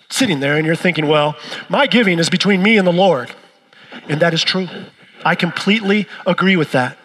sitting 0.09 0.39
there 0.39 0.57
and 0.57 0.65
you're 0.65 0.75
thinking, 0.75 1.07
well, 1.07 1.37
my 1.69 1.87
giving 1.87 2.19
is 2.19 2.29
between 2.29 2.61
me 2.61 2.77
and 2.77 2.85
the 2.85 2.91
Lord. 2.91 3.31
And 4.09 4.19
that 4.21 4.33
is 4.33 4.43
true. 4.43 4.67
I 5.23 5.35
completely 5.35 6.07
agree 6.25 6.55
with 6.55 6.71
that. 6.73 6.97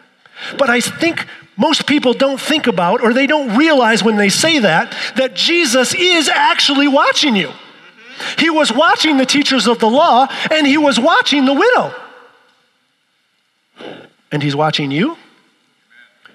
But 0.59 0.71
I 0.71 0.81
think 0.81 1.27
most 1.57 1.87
people 1.87 2.15
don't 2.15 2.41
think 2.41 2.67
about 2.67 3.03
or 3.03 3.13
they 3.13 3.27
don't 3.27 3.57
realize 3.57 4.03
when 4.03 4.17
they 4.17 4.29
say 4.29 4.59
that 4.61 4.97
that 5.17 5.35
Jesus 5.35 5.95
is 5.95 6.29
actually 6.29 6.89
watching 6.89 7.37
you. 7.37 7.53
He 8.39 8.51
was 8.51 8.73
watching 8.73 9.17
the 9.17 9.27
teachers 9.27 9.67
of 9.67 9.79
the 9.79 9.89
law 9.89 10.27
and 10.51 10.67
he 10.67 10.79
was 10.79 10.99
watching 10.99 11.45
the 11.45 11.53
widow. 11.53 11.95
And 14.31 14.43
he's 14.43 14.57
watching 14.57 14.91
you 14.91 15.17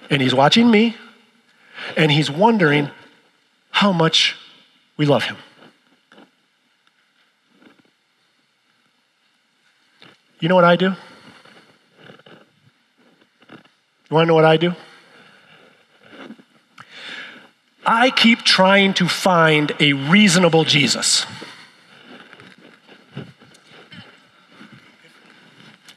and 0.08 0.22
he's 0.22 0.34
watching 0.34 0.70
me 0.70 0.96
and 1.96 2.12
he's 2.12 2.30
wondering 2.30 2.90
how 3.70 3.92
much 3.92 4.36
we 4.96 5.06
love 5.06 5.24
him. 5.24 5.36
You 10.40 10.48
know 10.48 10.54
what 10.54 10.64
I 10.64 10.76
do? 10.76 10.94
You 14.10 14.14
want 14.14 14.24
to 14.24 14.28
know 14.28 14.34
what 14.34 14.44
I 14.44 14.56
do? 14.56 14.74
I 17.84 18.10
keep 18.10 18.40
trying 18.42 18.94
to 18.94 19.08
find 19.08 19.72
a 19.80 19.92
reasonable 19.92 20.64
Jesus. 20.64 21.24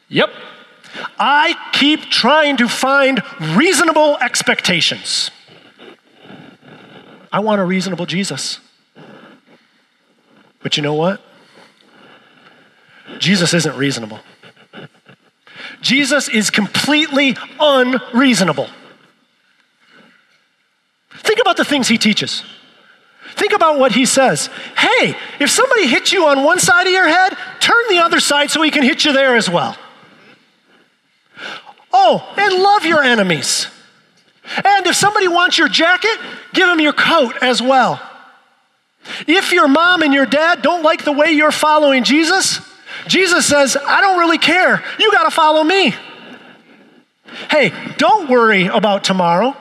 Yep. 0.10 0.30
I 1.17 1.56
keep 1.72 2.02
trying 2.10 2.58
to 2.58 2.67
find 2.67 3.22
reasonable 3.39 4.17
expectations. 4.17 5.32
I 7.32 7.39
want 7.39 7.62
a 7.62 7.63
reasonable 7.63 8.06
Jesus. 8.06 8.60
But 10.62 10.78
you 10.78 10.84
know 10.84 10.94
what? 10.94 11.22
Jesus 13.20 13.54
isn't 13.54 13.76
reasonable. 13.78 14.20
Jesus 15.82 16.28
is 16.28 16.50
completely 16.50 17.36
unreasonable. 17.60 18.70
About 21.51 21.57
the 21.57 21.65
things 21.65 21.89
he 21.89 21.97
teaches. 21.97 22.43
Think 23.35 23.51
about 23.51 23.77
what 23.77 23.91
he 23.91 24.05
says. 24.05 24.47
Hey, 24.77 25.17
if 25.37 25.49
somebody 25.49 25.85
hits 25.85 26.13
you 26.13 26.25
on 26.27 26.45
one 26.45 26.59
side 26.59 26.87
of 26.87 26.93
your 26.93 27.09
head, 27.09 27.35
turn 27.59 27.83
the 27.89 27.97
other 27.97 28.21
side 28.21 28.49
so 28.49 28.61
he 28.61 28.71
can 28.71 28.83
hit 28.83 29.03
you 29.03 29.11
there 29.11 29.35
as 29.35 29.49
well. 29.49 29.75
Oh, 31.91 32.33
and 32.37 32.53
love 32.53 32.85
your 32.85 33.03
enemies. 33.03 33.67
And 34.63 34.87
if 34.87 34.95
somebody 34.95 35.27
wants 35.27 35.57
your 35.57 35.67
jacket, 35.67 36.17
give 36.53 36.69
them 36.69 36.79
your 36.79 36.93
coat 36.93 37.35
as 37.41 37.61
well. 37.61 38.01
If 39.27 39.51
your 39.51 39.67
mom 39.67 40.03
and 40.03 40.13
your 40.13 40.25
dad 40.25 40.61
don't 40.61 40.83
like 40.83 41.03
the 41.03 41.11
way 41.11 41.33
you're 41.33 41.51
following 41.51 42.05
Jesus, 42.05 42.61
Jesus 43.07 43.45
says, 43.45 43.75
I 43.75 43.99
don't 43.99 44.19
really 44.19 44.37
care. 44.37 44.81
You 44.97 45.11
got 45.11 45.23
to 45.23 45.31
follow 45.31 45.65
me. 45.65 45.93
Hey, 47.49 47.73
don't 47.97 48.29
worry 48.29 48.67
about 48.67 49.03
tomorrow. 49.03 49.57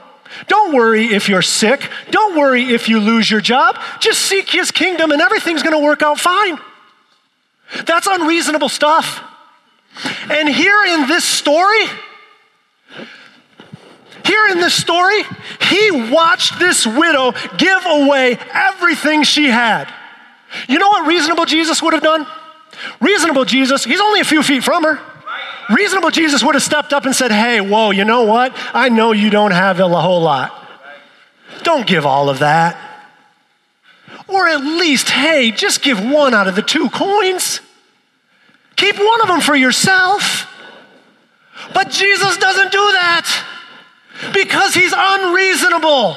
Don't 0.47 0.75
worry 0.75 1.07
if 1.07 1.29
you're 1.29 1.43
sick. 1.43 1.88
Don't 2.11 2.37
worry 2.37 2.73
if 2.73 2.88
you 2.88 3.01
lose 3.01 3.31
your 3.31 3.40
job. 3.40 3.79
Just 4.01 4.21
seek 4.21 4.49
his 4.49 4.71
kingdom 4.71 5.11
and 5.11 5.21
everything's 5.21 5.62
going 5.62 5.77
to 5.77 5.85
work 5.85 6.03
out 6.03 6.19
fine. 6.19 6.59
That's 7.87 8.07
unreasonable 8.07 8.69
stuff. 8.69 9.23
And 10.31 10.49
here 10.49 10.85
in 10.87 11.09
this 11.09 11.25
story, 11.25 11.85
here 14.25 14.47
in 14.51 14.59
this 14.59 14.75
story, 14.75 15.23
he 15.69 15.90
watched 16.11 16.59
this 16.59 16.87
widow 16.87 17.33
give 17.59 17.83
away 17.87 18.38
everything 18.53 19.23
she 19.25 19.49
had. 19.49 19.93
You 20.69 20.79
know 20.79 20.88
what 20.88 21.07
reasonable 21.07 21.45
Jesus 21.45 21.83
would 21.83 21.93
have 21.93 22.03
done? 22.03 22.27
Reasonable 23.01 23.45
Jesus, 23.45 23.85
he's 23.85 24.01
only 24.01 24.21
a 24.21 24.25
few 24.25 24.43
feet 24.43 24.64
from 24.64 24.85
her. 24.85 25.01
Reasonable 25.71 26.11
Jesus 26.11 26.43
would 26.43 26.57
have 26.57 26.63
stepped 26.63 26.93
up 26.93 27.07
and 27.07 27.15
said, 27.15 27.31
Hey, 27.31 27.61
whoa, 27.61 27.91
you 27.91 28.05
know 28.05 28.25
what? 28.25 28.53
I 28.75 28.89
know 28.89 29.13
you 29.13 29.31
don't 29.31 29.53
have 29.53 29.79
a 29.79 29.89
whole 29.89 30.21
lot. 30.21 30.53
don't 31.63 31.87
give 31.87 32.05
all 32.05 32.29
of 32.29 32.41
that. 32.41 32.77
Or 34.27 34.49
at 34.49 34.61
least, 34.61 35.11
hey, 35.11 35.51
just 35.51 35.83
give 35.83 36.03
one 36.03 36.35
out 36.35 36.49
of 36.49 36.57
the 36.57 36.63
two 36.63 36.89
coins. 36.91 37.61
Keep 38.77 38.99
one 38.99 39.21
of 39.21 39.29
them 39.29 39.41
for 39.41 39.55
yourself. 39.55 40.47
But 41.73 41.91
Jesus 41.91 42.37
doesn't 42.37 42.73
do 42.73 42.79
that 42.93 43.45
because 44.33 44.75
he's 44.75 44.95
unreasonable. 44.97 46.17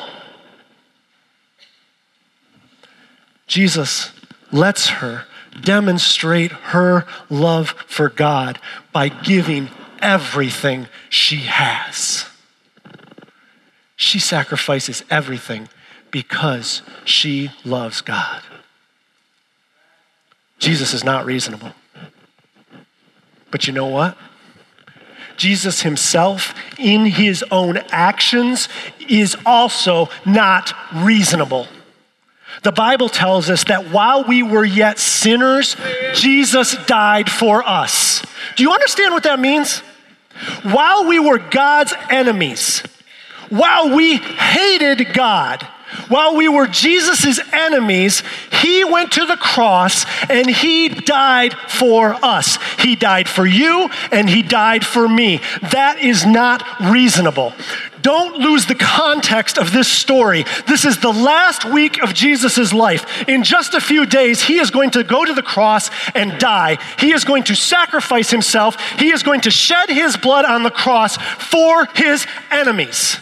Jesus 3.46 4.12
lets 4.52 4.88
her 4.88 5.26
demonstrate 5.62 6.52
her 6.52 7.06
love 7.30 7.72
for 7.88 8.10
God 8.10 8.60
by 8.94 9.10
giving 9.10 9.70
everything 10.00 10.88
she 11.10 11.38
has. 11.38 12.26
She 13.96 14.20
sacrifices 14.20 15.04
everything 15.10 15.70
because 16.12 16.82
she 17.06 17.52
loves 17.66 18.02
God. 18.02 18.42
Jesus 20.60 20.94
is 20.94 21.04
not 21.04 21.26
reasonable. 21.26 21.72
But 23.52 23.68
you 23.68 23.74
know 23.74 23.88
what? 23.88 24.18
Jesus 25.36 25.82
himself, 25.82 26.54
in 26.78 27.06
his 27.06 27.44
own 27.52 27.78
actions, 27.92 28.70
is 29.10 29.36
also 29.46 30.10
not 30.26 30.74
reasonable. 30.94 31.68
The 32.62 32.72
Bible 32.72 33.10
tells 33.10 33.50
us 33.50 33.64
that 33.66 33.92
while 33.92 34.24
we 34.24 34.44
were 34.44 34.64
yet 34.64 35.00
sinners, 35.00 35.76
Jesus 36.14 36.76
died 36.86 37.30
for 37.30 37.68
us. 37.68 38.13
Do 38.56 38.64
you 38.64 38.72
understand 38.72 39.14
what 39.14 39.24
that 39.24 39.40
means? 39.40 39.80
While 40.64 41.06
we 41.08 41.20
were 41.20 41.38
God's 41.38 41.94
enemies, 42.10 42.82
while 43.50 43.96
we 43.96 44.18
hated 44.18 45.14
God, 45.14 45.68
while 46.08 46.36
we 46.36 46.50
were 46.50 46.68
Jesus' 46.68 47.40
enemies, 47.52 48.24
he 48.52 48.84
went 48.84 49.12
to 49.14 49.26
the 49.26 49.38
cross 49.38 50.06
and 50.30 50.50
he 50.50 50.90
died 50.90 51.54
for 51.68 52.14
us. 52.26 52.58
He 52.80 52.96
died 52.96 53.30
for 53.30 53.46
you 53.46 53.90
and 54.12 54.30
he 54.30 54.42
died 54.42 54.86
for 54.86 55.08
me. 55.08 55.40
That 55.72 56.00
is 56.00 56.26
not 56.26 56.64
reasonable. 56.82 57.54
Don't 58.04 58.38
lose 58.38 58.66
the 58.66 58.76
context 58.76 59.58
of 59.58 59.72
this 59.72 59.88
story. 59.88 60.44
This 60.68 60.84
is 60.84 61.00
the 61.00 61.14
last 61.14 61.64
week 61.64 62.04
of 62.04 62.14
Jesus' 62.14 62.74
life. 62.74 63.28
In 63.30 63.44
just 63.44 63.74
a 63.74 63.82
few 63.82 64.06
days, 64.06 64.42
he 64.42 64.60
is 64.60 64.72
going 64.72 64.92
to 64.92 65.06
go 65.06 65.24
to 65.24 65.34
the 65.34 65.42
cross 65.42 65.90
and 66.14 66.38
die. 66.38 66.78
He 67.00 67.14
is 67.14 67.24
going 67.24 67.44
to 67.44 67.56
sacrifice 67.56 68.30
himself. 68.30 68.78
He 69.00 69.12
is 69.12 69.24
going 69.24 69.42
to 69.42 69.52
shed 69.52 69.90
his 69.90 70.18
blood 70.18 70.44
on 70.44 70.64
the 70.64 70.70
cross 70.70 71.16
for 71.18 71.86
his 71.96 72.28
enemies. 72.52 73.18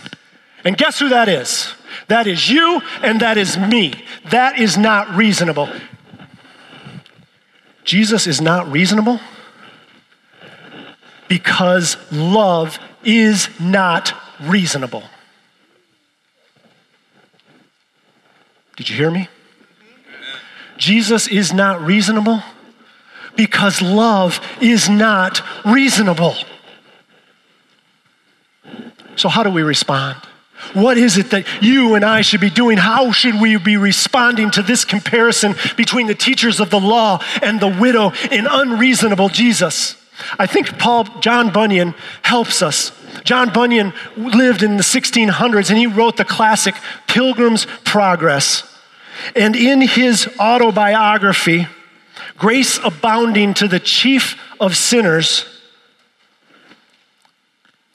And 0.66 0.76
guess 0.76 0.98
who 0.98 1.10
that 1.10 1.30
is? 1.30 1.76
That 2.08 2.26
is 2.26 2.50
you 2.50 2.82
and 3.04 3.22
that 3.22 3.38
is 3.38 3.58
me. 3.58 4.04
That 4.32 4.60
is 4.60 4.78
not 4.80 5.16
reasonable. 5.16 5.70
Jesus 7.84 8.26
is 8.26 8.42
not 8.42 8.72
reasonable 8.72 9.20
because 11.28 11.98
love 12.12 12.80
is 13.04 13.48
not 13.60 14.14
reasonable. 14.42 15.04
Did 18.76 18.90
you 18.90 18.96
hear 18.96 19.12
me? 19.12 19.30
Jesus 20.78 21.28
is 21.28 21.54
not 21.54 21.82
reasonable 21.82 22.42
because 23.36 23.82
love 23.82 24.40
is 24.60 24.90
not 24.90 25.42
reasonable. 25.64 26.36
So, 29.16 29.30
how 29.30 29.44
do 29.44 29.52
we 29.52 29.62
respond? 29.62 30.18
What 30.74 30.98
is 30.98 31.18
it 31.18 31.32
that 31.32 31.46
you 31.62 31.96
and 31.96 32.06
I 32.06 32.22
should 32.22 32.42
be 32.42 32.50
doing? 32.50 32.78
How 32.78 33.12
should 33.12 33.42
we 33.42 33.58
be 33.58 33.78
responding 33.78 34.52
to 34.52 34.62
this 34.62 34.86
comparison 34.86 35.56
between 35.76 36.08
the 36.08 36.16
teachers 36.16 36.60
of 36.60 36.70
the 36.70 36.80
law 36.80 37.22
and 37.42 37.60
the 37.60 37.68
widow 37.68 38.14
in 38.32 38.48
unreasonable 38.48 39.30
Jesus? 39.30 39.96
I 40.38 40.46
think 40.46 40.78
Paul 40.78 41.06
John 41.20 41.52
Bunyan 41.52 41.96
helps 42.24 42.62
us. 42.62 42.92
John 43.24 43.52
Bunyan 43.54 43.94
lived 44.18 44.64
in 44.64 44.78
the 44.78 44.84
1600s 44.84 45.70
and 45.70 45.78
he 45.78 45.88
wrote 45.88 46.18
the 46.18 46.26
classic 46.26 46.76
Pilgrim's 47.08 47.66
Progress. 47.84 48.64
And 49.36 49.56
in 49.56 49.82
his 49.82 50.28
autobiography, 50.40 51.68
Grace 52.38 52.80
Abounding 52.84 53.54
to 53.56 53.68
the 53.68 53.80
Chief 53.80 54.36
of 54.60 54.76
Sinners, 54.76 55.46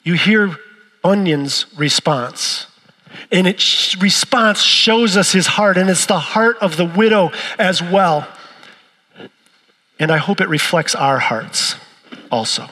you 0.03 0.13
hear 0.13 0.55
Bunyan's 1.01 1.65
response. 1.77 2.67
And 3.31 3.47
its 3.47 3.97
response 3.97 4.61
shows 4.61 5.17
us 5.17 5.31
his 5.31 5.47
heart, 5.47 5.77
and 5.77 5.89
it's 5.89 6.05
the 6.05 6.19
heart 6.19 6.57
of 6.61 6.77
the 6.77 6.85
widow 6.85 7.31
as 7.57 7.81
well. 7.81 8.27
And 9.99 10.11
I 10.11 10.17
hope 10.17 10.39
it 10.39 10.47
reflects 10.47 10.95
our 10.95 11.19
hearts 11.19 11.75
also. 12.31 12.69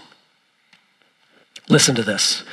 Listen 1.69 1.95
to 1.95 2.04
this. 2.04 2.43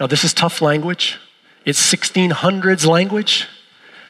Now, 0.00 0.06
this 0.06 0.24
is 0.24 0.34
tough 0.34 0.60
language, 0.60 1.18
it's 1.64 1.80
1600s 1.80 2.86
language, 2.86 3.46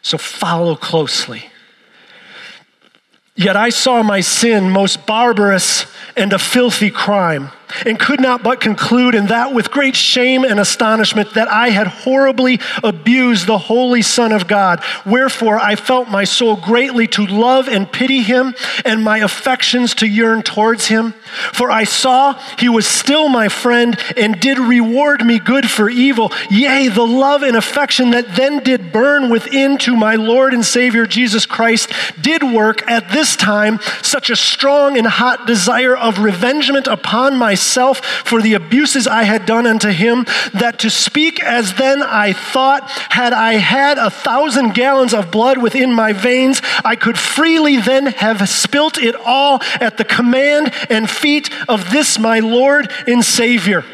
so 0.03 0.19
follow 0.19 0.77
closely. 0.77 1.51
Yet 3.37 3.57
I 3.57 3.71
saw 3.71 4.03
my 4.03 4.21
sin 4.21 4.71
most 4.71 5.07
barbarous 5.07 5.87
and 6.17 6.33
a 6.33 6.39
filthy 6.39 6.91
crime 6.91 7.51
and 7.87 7.99
could 7.99 8.21
not 8.21 8.43
but 8.43 8.61
conclude, 8.61 9.15
and 9.15 9.29
that 9.29 9.53
with 9.53 9.71
great 9.71 9.97
shame 9.97 10.45
and 10.45 10.61
astonishment, 10.61 11.35
that 11.35 11.49
I 11.49 11.71
had 11.71 11.87
horribly 11.87 12.61
abused 12.83 13.47
the 13.47 13.59
Holy 13.59 14.03
Son 14.03 14.33
of 14.33 14.47
God. 14.47 14.83
Wherefore 15.05 15.59
I 15.59 15.77
felt 15.77 16.09
my 16.09 16.25
soul 16.25 16.57
greatly 16.57 17.07
to 17.09 17.27
love 17.27 17.69
and 17.69 17.91
pity 17.91 18.23
him, 18.23 18.55
and 18.85 19.03
my 19.03 19.19
affections 19.19 19.95
to 19.97 20.07
yearn 20.07 20.43
towards 20.43 20.87
him. 20.87 21.13
For 21.53 21.71
I 21.71 21.85
saw 21.85 22.35
he 22.59 22.69
was 22.69 22.87
still 22.87 23.29
my 23.29 23.49
friend, 23.49 23.99
and 24.17 24.39
did 24.39 24.59
reward 24.59 25.25
me 25.25 25.39
good 25.39 25.71
for 25.71 25.89
evil. 25.89 26.33
Yea, 26.51 26.89
the 26.89 27.07
love 27.07 27.43
and 27.43 27.57
affection 27.57 28.11
that 28.11 28.37
then 28.37 28.63
did 28.63 28.93
burn 28.93 29.31
within 29.31 29.79
to 29.79 29.97
my 29.97 30.15
Lord 30.15 30.55
and 30.55 30.65
Savior 30.65 31.07
Jesus 31.07 31.47
Christ 31.47 31.91
did 32.21 32.43
work 32.43 32.89
at 32.91 33.11
this 33.11 33.37
time 33.37 33.81
such 34.03 34.31
a 34.31 34.37
strong 34.37 34.97
and 34.99 35.07
hot 35.07 35.47
desire 35.47 35.97
of 35.97 36.17
revengement 36.17 36.91
upon 36.91 37.37
myself 37.37 37.54
myself 37.55 38.05
for 38.05 38.43
the 38.43 38.55
abuses 38.55 39.07
I 39.07 39.23
had 39.23 39.47
done 39.47 39.65
unto 39.65 39.91
him, 39.91 40.27
that 40.55 40.81
to 40.81 40.91
speak 40.91 41.41
as 41.41 41.75
then 41.75 42.03
I 42.03 42.33
thought, 42.33 42.91
had 42.91 43.33
I 43.33 43.55
had 43.55 43.97
a 43.97 44.11
thousand 44.11 44.75
gallons 44.75 45.15
of 45.15 45.31
blood 45.31 45.59
within 45.59 45.93
my 45.93 46.13
veins, 46.13 46.61
I 46.85 46.97
could 46.97 47.17
freely 47.17 47.77
then 47.77 48.07
have 48.07 48.49
spilt 48.49 48.99
it 48.99 49.15
all 49.15 49.61
at 49.81 49.99
the 49.99 50.05
command 50.05 50.75
and 50.91 51.09
feet 51.09 51.49
of 51.69 51.93
this 51.93 52.19
my 52.19 52.41
Lord 52.41 52.91
and 53.07 53.25
Savior. 53.25 53.85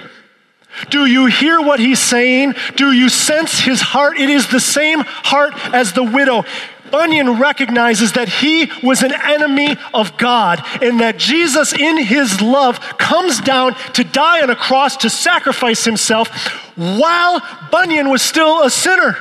Do 0.88 1.04
you 1.04 1.26
hear 1.26 1.60
what 1.60 1.80
he's 1.80 1.98
saying? 1.98 2.54
Do 2.76 2.92
you 2.92 3.10
sense 3.10 3.60
his 3.60 3.82
heart? 3.82 4.18
It 4.18 4.30
is 4.30 4.48
the 4.48 4.60
same 4.60 5.00
heart 5.04 5.52
as 5.74 5.92
the 5.92 6.04
widow. 6.04 6.44
Bunyan 6.90 7.38
recognizes 7.38 8.12
that 8.12 8.28
he 8.28 8.70
was 8.82 9.02
an 9.02 9.12
enemy 9.12 9.76
of 9.94 10.16
God 10.18 10.62
and 10.82 11.00
that 11.00 11.18
Jesus, 11.18 11.72
in 11.72 11.98
his 11.98 12.40
love, 12.40 12.80
comes 12.98 13.40
down 13.40 13.74
to 13.94 14.04
die 14.04 14.42
on 14.42 14.50
a 14.50 14.56
cross 14.56 14.96
to 14.98 15.10
sacrifice 15.10 15.84
himself 15.84 16.28
while 16.76 17.40
Bunyan 17.70 18.10
was 18.10 18.22
still 18.22 18.62
a 18.62 18.70
sinner. 18.70 19.16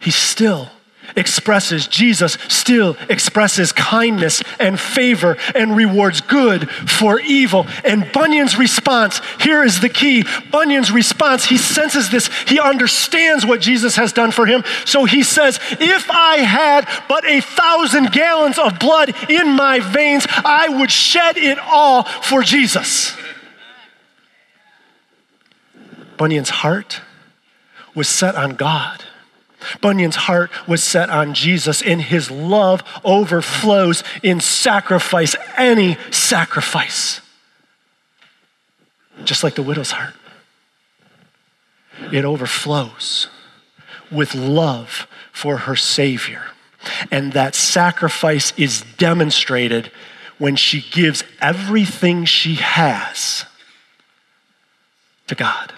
He 0.00 0.10
still 0.10 0.70
expresses, 1.16 1.86
Jesus 1.86 2.38
still 2.48 2.96
expresses 3.08 3.72
kindness 3.72 4.42
and 4.58 4.78
favor 4.78 5.36
and 5.54 5.76
rewards 5.76 6.20
good 6.20 6.70
for 6.70 7.20
evil. 7.20 7.66
And 7.84 8.10
Bunyan's 8.12 8.56
response 8.56 9.20
here 9.40 9.62
is 9.62 9.80
the 9.80 9.88
key. 9.88 10.24
Bunyan's 10.50 10.90
response, 10.90 11.44
he 11.44 11.56
senses 11.56 12.10
this, 12.10 12.28
he 12.48 12.60
understands 12.60 13.44
what 13.44 13.60
Jesus 13.60 13.96
has 13.96 14.12
done 14.12 14.30
for 14.30 14.46
him. 14.46 14.64
So 14.84 15.04
he 15.04 15.22
says, 15.22 15.58
If 15.72 16.10
I 16.10 16.38
had 16.38 16.88
but 17.08 17.24
a 17.24 17.40
thousand 17.40 18.12
gallons 18.12 18.58
of 18.58 18.78
blood 18.78 19.14
in 19.30 19.50
my 19.50 19.80
veins, 19.80 20.26
I 20.28 20.68
would 20.68 20.90
shed 20.90 21.36
it 21.36 21.58
all 21.58 22.04
for 22.04 22.42
Jesus. 22.42 23.16
Bunyan's 26.16 26.50
heart 26.50 27.00
was 27.94 28.08
set 28.08 28.34
on 28.34 28.54
God. 28.54 29.04
Bunyan's 29.80 30.16
heart 30.16 30.50
was 30.66 30.82
set 30.82 31.10
on 31.10 31.34
Jesus, 31.34 31.82
and 31.82 32.00
his 32.00 32.30
love 32.30 32.82
overflows 33.04 34.02
in 34.22 34.40
sacrifice, 34.40 35.36
any 35.56 35.96
sacrifice. 36.10 37.20
Just 39.24 39.44
like 39.44 39.54
the 39.54 39.62
widow's 39.62 39.92
heart, 39.92 40.14
it 42.12 42.24
overflows 42.24 43.28
with 44.10 44.34
love 44.34 45.06
for 45.32 45.58
her 45.58 45.76
Savior. 45.76 46.44
And 47.10 47.32
that 47.32 47.54
sacrifice 47.54 48.52
is 48.56 48.82
demonstrated 48.98 49.92
when 50.38 50.56
she 50.56 50.84
gives 50.90 51.22
everything 51.40 52.24
she 52.24 52.56
has 52.56 53.44
to 55.28 55.34
God. 55.34 55.72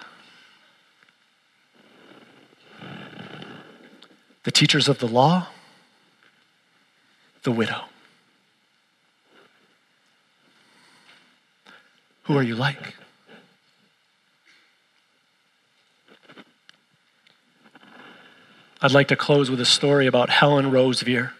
The 4.44 4.52
teachers 4.52 4.88
of 4.88 4.98
the 4.98 5.08
law, 5.08 5.48
the 7.42 7.50
widow. 7.50 7.82
Who 12.24 12.36
are 12.36 12.42
you 12.42 12.54
like? 12.54 12.94
I'd 18.80 18.92
like 18.92 19.08
to 19.08 19.16
close 19.16 19.50
with 19.50 19.60
a 19.60 19.64
story 19.64 20.06
about 20.06 20.28
Helen 20.28 20.70
Roseveare. 20.70 21.32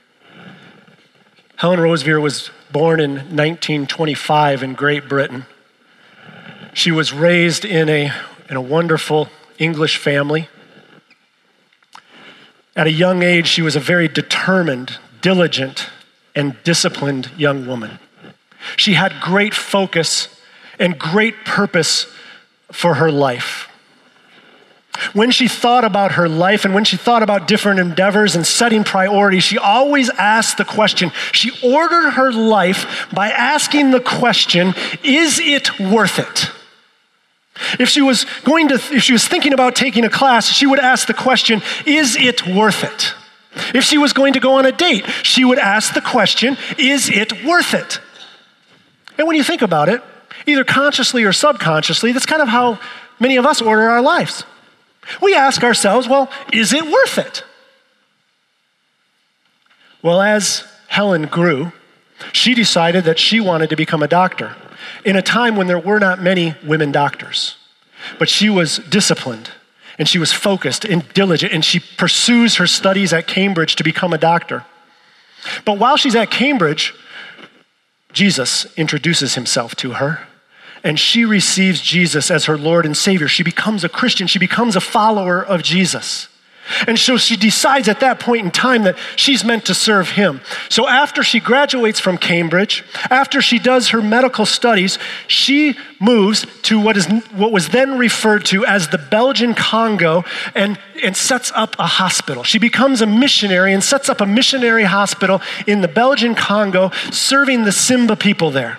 Helen 1.57 1.79
Roseveare 1.79 2.21
was 2.21 2.51
born 2.73 3.01
in 3.01 3.13
1925 3.13 4.63
in 4.63 4.75
Great 4.75 5.09
Britain. 5.09 5.45
She 6.73 6.91
was 6.91 7.13
raised 7.13 7.65
in 7.65 7.89
a, 7.89 8.13
in 8.49 8.57
a 8.57 8.63
wonderful 8.63 9.29
English 9.59 9.99
family. 9.99 10.49
At 12.77 12.87
a 12.87 12.93
young 12.93 13.23
age, 13.23 13.47
she 13.47 13.63
was 13.63 13.77
a 13.77 13.81
very 13.81 14.09
determined, 14.09 14.99
diligent, 15.21 15.89
and 16.35 16.57
disciplined 16.65 17.31
young 17.37 17.67
woman. 17.67 17.99
She 18.77 18.95
had 18.95 19.21
great 19.21 19.55
focus 19.55 20.29
and 20.79 20.99
great 20.99 21.45
purpose 21.45 22.07
for 22.73 22.95
her 22.95 23.13
life. 23.13 23.69
When 25.13 25.31
she 25.31 25.49
thought 25.49 25.85
about 25.85 26.13
her 26.13 26.29
life 26.29 26.65
and 26.65 26.75
when 26.75 26.85
she 26.85 26.97
thought 26.97 27.23
about 27.23 27.49
different 27.49 27.81
endeavors 27.81 28.37
and 28.37 28.47
setting 28.47 28.85
priorities, 28.85 29.43
she 29.43 29.59
always 29.59 30.09
asked 30.11 30.57
the 30.57 30.65
question. 30.65 31.11
She 31.33 31.51
ordered 31.63 32.11
her 32.11 32.33
life 32.33 33.09
by 33.13 33.31
asking 33.31 33.91
the 33.91 34.01
question, 34.01 34.75
is 35.03 35.41
it 35.41 35.81
worth 35.81 36.19
it? 36.19 36.51
If 37.79 37.89
she 37.89 38.03
was 38.03 38.27
going 38.43 38.69
to, 38.69 38.75
if 38.75 39.03
she 39.03 39.13
was 39.13 39.27
thinking 39.27 39.53
about 39.53 39.77
taking 39.77 40.05
a 40.05 40.11
class, 40.11 40.49
she 40.49 40.67
would 40.67 40.81
ask 40.81 41.07
the 41.07 41.15
question, 41.15 41.63
is 41.87 42.17
it 42.17 42.47
worth 42.47 42.83
it? 42.83 43.15
If 43.75 43.85
she 43.85 43.99
was 43.99 44.13
going 44.13 44.33
to 44.33 44.41
go 44.41 44.55
on 44.55 44.67
a 44.67 44.73
date, 44.73 45.07
she 45.23 45.45
would 45.45 45.59
ask 45.59 45.95
the 45.95 46.01
question, 46.01 46.57
is 46.79 47.09
it 47.09 47.45
worth 47.45 47.73
it? 47.75 48.01
And 49.17 49.29
when 49.29 49.37
you 49.37 49.45
think 49.45 49.63
about 49.63 49.89
it, 49.89 50.03
either 50.47 50.65
consciously 50.65 51.23
or 51.23 51.33
subconsciously, 51.33 52.11
that's 52.11 52.27
kind 52.27 52.43
of 52.43 52.49
how 52.49 52.81
many 53.21 53.37
of 53.37 53.47
us 53.47 53.63
order 53.63 53.89
our 53.89 54.03
lives. 54.03 54.45
We 55.23 55.35
ask 55.35 55.63
ourselves, 55.63 56.09
well, 56.09 56.31
is 56.53 56.73
it 56.73 56.85
worth 56.85 57.19
it? 57.19 57.45
Well, 60.03 60.21
as 60.21 60.65
Helen 60.89 61.27
grew, 61.27 61.73
she 62.33 62.55
decided 62.55 63.05
that 63.05 63.19
she 63.19 63.41
wanted 63.41 63.71
to 63.71 63.77
become 63.77 64.03
a 64.03 64.09
doctor 64.09 64.57
in 65.05 65.17
a 65.17 65.23
time 65.23 65.57
when 65.57 65.67
there 65.67 65.79
were 65.79 65.99
not 65.99 66.21
many 66.23 66.55
women 66.65 66.93
doctors. 66.93 67.57
But 68.19 68.29
she 68.29 68.51
was 68.51 68.79
disciplined 68.79 69.51
and 69.99 70.09
she 70.09 70.19
was 70.19 70.33
focused 70.33 70.85
and 70.85 71.07
diligent 71.15 71.53
and 71.53 71.65
she 71.65 71.81
pursues 71.81 72.57
her 72.57 72.67
studies 72.67 73.13
at 73.13 73.27
Cambridge 73.27 73.77
to 73.77 73.85
become 73.85 74.13
a 74.13 74.19
doctor. 74.19 74.65
But 75.65 75.79
while 75.79 75.97
she's 75.97 76.15
at 76.15 76.31
Cambridge, 76.31 76.95
Jesus 78.13 78.67
introduces 78.77 79.35
himself 79.35 79.75
to 79.77 79.95
her 79.95 80.27
and 80.83 81.01
she 81.01 81.25
receives 81.25 81.81
Jesus 81.81 82.31
as 82.31 82.45
her 82.45 82.59
Lord 82.59 82.85
and 82.85 82.97
Savior. 82.97 83.27
She 83.27 83.43
becomes 83.43 83.85
a 83.85 83.89
Christian, 83.89 84.27
she 84.27 84.39
becomes 84.39 84.77
a 84.77 84.81
follower 84.81 85.43
of 85.45 85.63
Jesus. 85.63 86.29
And 86.87 86.99
so 86.99 87.17
she 87.17 87.37
decides 87.37 87.89
at 87.89 88.01
that 88.01 88.21
point 88.21 88.45
in 88.45 88.51
time 88.51 88.85
that 88.85 88.97
she's 89.17 89.45
meant 89.45 89.67
to 89.67 89.75
serve 89.75 90.11
him. 90.11 90.41
So 90.69 90.89
after 90.89 91.23
she 91.23 91.41
graduates 91.41 92.01
from 92.01 92.19
Cambridge, 92.19 92.85
after 93.11 93.43
she 93.43 93.59
does 93.59 93.89
her 93.91 94.01
medical 94.01 94.47
studies, 94.47 94.99
she 95.27 95.77
moves 96.01 96.47
to 96.63 96.81
what, 96.81 96.97
is, 96.97 97.07
what 97.33 97.53
was 97.53 97.69
then 97.69 97.99
referred 97.99 98.45
to 98.47 98.65
as 98.65 98.89
the 98.89 98.99
Belgian 98.99 99.55
Congo 99.55 100.25
and, 100.55 100.79
and 101.03 101.17
sets 101.17 101.53
up 101.55 101.77
a 101.79 101.87
hospital. 101.87 102.43
She 102.45 102.59
becomes 102.59 103.03
a 103.03 103.07
missionary 103.07 103.73
and 103.73 103.83
sets 103.83 104.09
up 104.09 104.21
a 104.21 104.27
missionary 104.27 104.85
hospital 104.85 105.41
in 105.67 105.81
the 105.81 105.89
Belgian 105.89 106.35
Congo, 106.35 106.91
serving 107.11 107.65
the 107.65 107.73
Simba 107.73 108.17
people 108.17 108.51
there. 108.51 108.79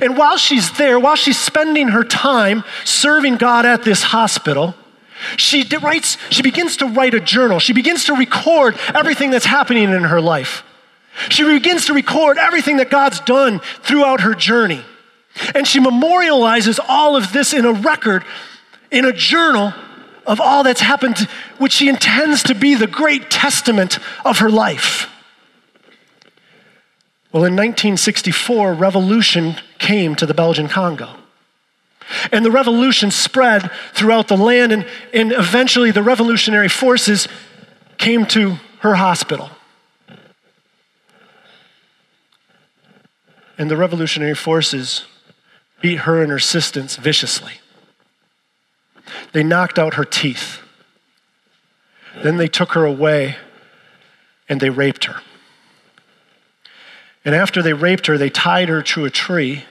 And 0.00 0.16
while 0.16 0.36
she's 0.36 0.70
there, 0.76 1.00
while 1.00 1.16
she's 1.16 1.38
spending 1.38 1.88
her 1.88 2.04
time 2.04 2.62
serving 2.84 3.36
God 3.36 3.66
at 3.66 3.82
this 3.82 4.02
hospital, 4.02 4.74
she 5.36 5.64
writes, 5.82 6.16
she 6.30 6.42
begins 6.42 6.76
to 6.78 6.86
write 6.86 7.14
a 7.14 7.20
journal. 7.20 7.58
She 7.58 7.72
begins 7.72 8.04
to 8.06 8.14
record 8.14 8.78
everything 8.94 9.30
that's 9.30 9.44
happening 9.44 9.84
in 9.84 10.04
her 10.04 10.20
life. 10.20 10.64
She 11.28 11.44
begins 11.44 11.86
to 11.86 11.94
record 11.94 12.38
everything 12.38 12.78
that 12.78 12.90
God's 12.90 13.20
done 13.20 13.60
throughout 13.82 14.22
her 14.22 14.34
journey. 14.34 14.82
And 15.54 15.66
she 15.66 15.80
memorializes 15.80 16.78
all 16.88 17.16
of 17.16 17.32
this 17.32 17.52
in 17.52 17.64
a 17.64 17.72
record, 17.72 18.24
in 18.90 19.04
a 19.04 19.12
journal 19.12 19.72
of 20.26 20.40
all 20.40 20.62
that's 20.62 20.80
happened, 20.80 21.18
which 21.58 21.72
she 21.72 21.88
intends 21.88 22.42
to 22.44 22.54
be 22.54 22.74
the 22.74 22.86
great 22.86 23.30
testament 23.30 23.98
of 24.24 24.38
her 24.38 24.50
life. 24.50 25.10
Well, 27.32 27.44
in 27.44 27.54
1964, 27.56 28.74
revolution 28.74 29.56
came 29.78 30.14
to 30.14 30.26
the 30.26 30.34
Belgian 30.34 30.68
Congo. 30.68 31.16
And 32.32 32.44
the 32.44 32.50
revolution 32.50 33.10
spread 33.10 33.70
throughout 33.92 34.28
the 34.28 34.36
land, 34.36 34.72
and, 34.72 34.86
and 35.12 35.32
eventually 35.32 35.90
the 35.90 36.02
revolutionary 36.02 36.68
forces 36.68 37.28
came 37.98 38.26
to 38.26 38.56
her 38.80 38.94
hospital. 38.94 39.50
And 43.56 43.70
the 43.70 43.76
revolutionary 43.76 44.34
forces 44.34 45.04
beat 45.80 46.00
her 46.00 46.20
and 46.20 46.30
her 46.30 46.36
assistants 46.36 46.96
viciously. 46.96 47.52
They 49.32 49.42
knocked 49.42 49.78
out 49.78 49.94
her 49.94 50.04
teeth. 50.04 50.60
Then 52.22 52.36
they 52.36 52.48
took 52.48 52.72
her 52.72 52.84
away 52.84 53.36
and 54.48 54.60
they 54.60 54.70
raped 54.70 55.04
her. 55.06 55.20
And 57.24 57.34
after 57.34 57.62
they 57.62 57.72
raped 57.72 58.06
her, 58.06 58.18
they 58.18 58.30
tied 58.30 58.68
her 58.68 58.82
to 58.82 59.04
a 59.04 59.10
tree 59.10 59.64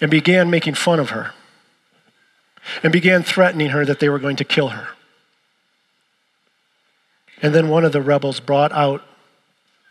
and 0.00 0.10
began 0.10 0.50
making 0.50 0.74
fun 0.74 0.98
of 0.98 1.10
her 1.10 1.32
and 2.82 2.92
began 2.92 3.22
threatening 3.22 3.70
her 3.70 3.84
that 3.84 4.00
they 4.00 4.08
were 4.08 4.18
going 4.18 4.36
to 4.36 4.44
kill 4.44 4.68
her. 4.68 4.88
And 7.42 7.54
then 7.54 7.68
one 7.68 7.84
of 7.84 7.92
the 7.92 8.00
rebels 8.00 8.40
brought 8.40 8.72
out 8.72 9.02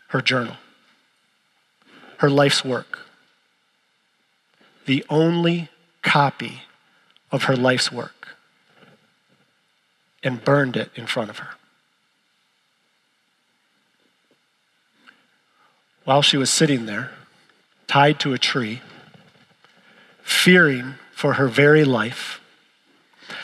her 0.08 0.20
journal, 0.20 0.56
her 2.18 2.30
life's 2.30 2.64
work, 2.64 3.00
the 4.84 5.04
only 5.08 5.68
copy 6.02 6.62
of 7.32 7.44
her 7.44 7.56
life's 7.56 7.90
work, 7.90 8.36
and 10.22 10.44
burned 10.44 10.76
it 10.76 10.90
in 10.96 11.06
front 11.06 11.30
of 11.30 11.38
her. 11.38 11.56
while 16.06 16.22
she 16.22 16.36
was 16.36 16.48
sitting 16.48 16.86
there, 16.86 17.10
tied 17.88 18.20
to 18.20 18.32
a 18.32 18.38
tree, 18.38 18.80
fearing 20.26 20.96
for 21.12 21.34
her 21.34 21.46
very 21.46 21.84
life, 21.84 22.40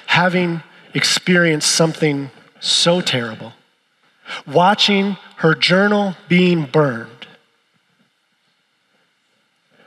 having 0.06 0.62
experienced 0.94 1.70
something 1.70 2.28
so 2.58 3.00
terrible, 3.00 3.52
watching 4.48 5.16
her 5.36 5.54
journal 5.54 6.16
being 6.28 6.64
burned, 6.64 7.28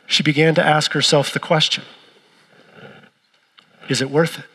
she 0.07 0.23
began 0.23 0.55
to 0.55 0.65
ask 0.65 0.93
herself 0.93 1.33
the 1.33 1.39
question 1.39 1.83
Is 3.89 4.01
it 4.01 4.09
worth 4.09 4.39
it? 4.39 4.45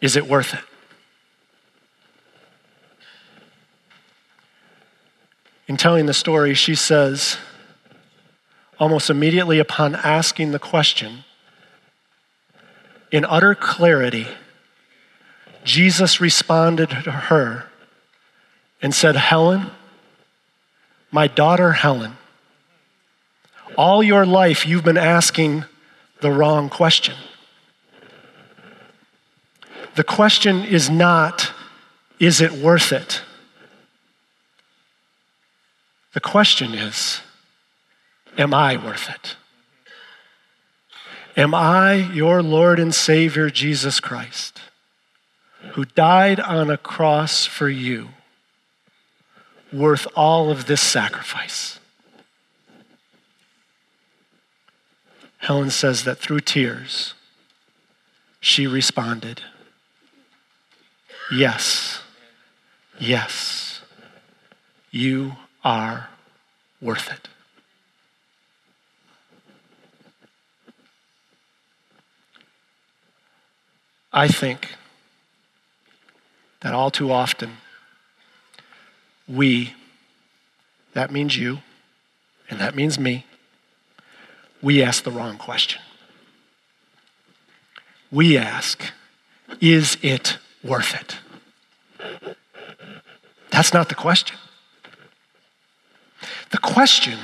Is 0.00 0.16
it 0.16 0.26
worth 0.26 0.52
it? 0.52 0.60
In 5.68 5.76
telling 5.76 6.06
the 6.06 6.14
story, 6.14 6.54
she 6.54 6.74
says, 6.74 7.38
almost 8.78 9.10
immediately 9.10 9.58
upon 9.58 9.94
asking 9.94 10.52
the 10.52 10.58
question, 10.58 11.24
in 13.10 13.24
utter 13.24 13.54
clarity, 13.54 14.26
Jesus 15.64 16.20
responded 16.20 16.90
to 16.90 17.10
her 17.10 17.66
and 18.82 18.94
said, 18.94 19.16
Helen, 19.16 19.70
my 21.10 21.26
daughter 21.26 21.72
Helen, 21.72 22.16
all 23.76 24.02
your 24.02 24.26
life 24.26 24.66
you've 24.66 24.84
been 24.84 24.96
asking 24.96 25.64
the 26.20 26.30
wrong 26.30 26.68
question. 26.68 27.14
The 29.94 30.04
question 30.04 30.62
is 30.64 30.90
not, 30.90 31.52
is 32.18 32.40
it 32.40 32.52
worth 32.52 32.92
it? 32.92 33.22
The 36.12 36.20
question 36.20 36.74
is 36.74 37.20
Am 38.38 38.52
I 38.52 38.76
worth 38.76 39.08
it? 39.08 39.36
Am 41.36 41.54
I 41.54 41.94
your 41.94 42.42
Lord 42.42 42.78
and 42.78 42.94
Savior, 42.94 43.50
Jesus 43.50 44.00
Christ, 44.00 44.60
who 45.72 45.84
died 45.84 46.40
on 46.40 46.70
a 46.70 46.78
cross 46.78 47.44
for 47.44 47.68
you, 47.68 48.08
worth 49.72 50.06
all 50.14 50.50
of 50.50 50.66
this 50.66 50.80
sacrifice? 50.80 51.78
Helen 55.38 55.70
says 55.70 56.04
that 56.04 56.18
through 56.18 56.40
tears, 56.40 57.14
she 58.40 58.66
responded, 58.66 59.42
Yes. 61.30 62.02
Yes. 62.98 63.80
You 64.90 65.36
are 65.62 66.08
worth 66.80 67.10
it. 67.12 67.28
I 74.16 74.28
think 74.28 74.70
that 76.62 76.72
all 76.72 76.90
too 76.90 77.12
often 77.12 77.58
we, 79.28 79.74
that 80.94 81.10
means 81.10 81.36
you, 81.36 81.58
and 82.48 82.58
that 82.58 82.74
means 82.74 82.98
me, 82.98 83.26
we 84.62 84.82
ask 84.82 85.04
the 85.04 85.10
wrong 85.10 85.36
question. 85.36 85.82
We 88.10 88.38
ask, 88.38 88.90
is 89.60 89.98
it 90.00 90.38
worth 90.64 90.94
it? 90.94 91.18
That's 93.50 93.74
not 93.74 93.90
the 93.90 93.94
question. 93.94 94.38
The 96.52 96.58
question 96.58 97.18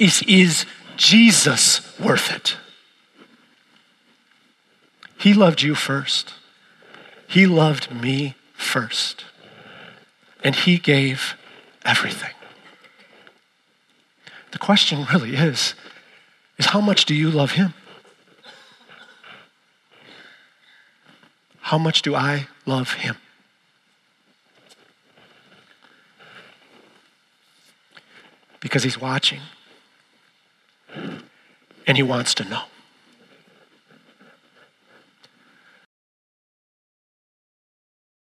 is, 0.00 0.22
is 0.26 0.66
Jesus 0.96 1.96
worth 2.00 2.32
it? 2.34 2.56
He 5.18 5.34
loved 5.34 5.62
you 5.62 5.74
first. 5.74 6.34
He 7.26 7.44
loved 7.44 7.92
me 7.92 8.36
first. 8.54 9.24
And 10.44 10.54
He 10.54 10.78
gave 10.78 11.34
everything. 11.84 12.30
The 14.52 14.58
question 14.58 15.06
really 15.12 15.34
is, 15.34 15.74
is 16.56 16.66
how 16.66 16.80
much 16.80 17.04
do 17.04 17.14
you 17.14 17.30
love 17.30 17.52
Him? 17.52 17.74
How 21.62 21.78
much 21.78 22.00
do 22.00 22.14
I 22.14 22.46
love 22.64 22.92
Him? 22.92 23.16
Because 28.60 28.84
He's 28.84 29.00
watching 29.00 29.40
and 31.86 31.96
He 31.96 32.02
wants 32.02 32.34
to 32.34 32.44
know. 32.44 32.62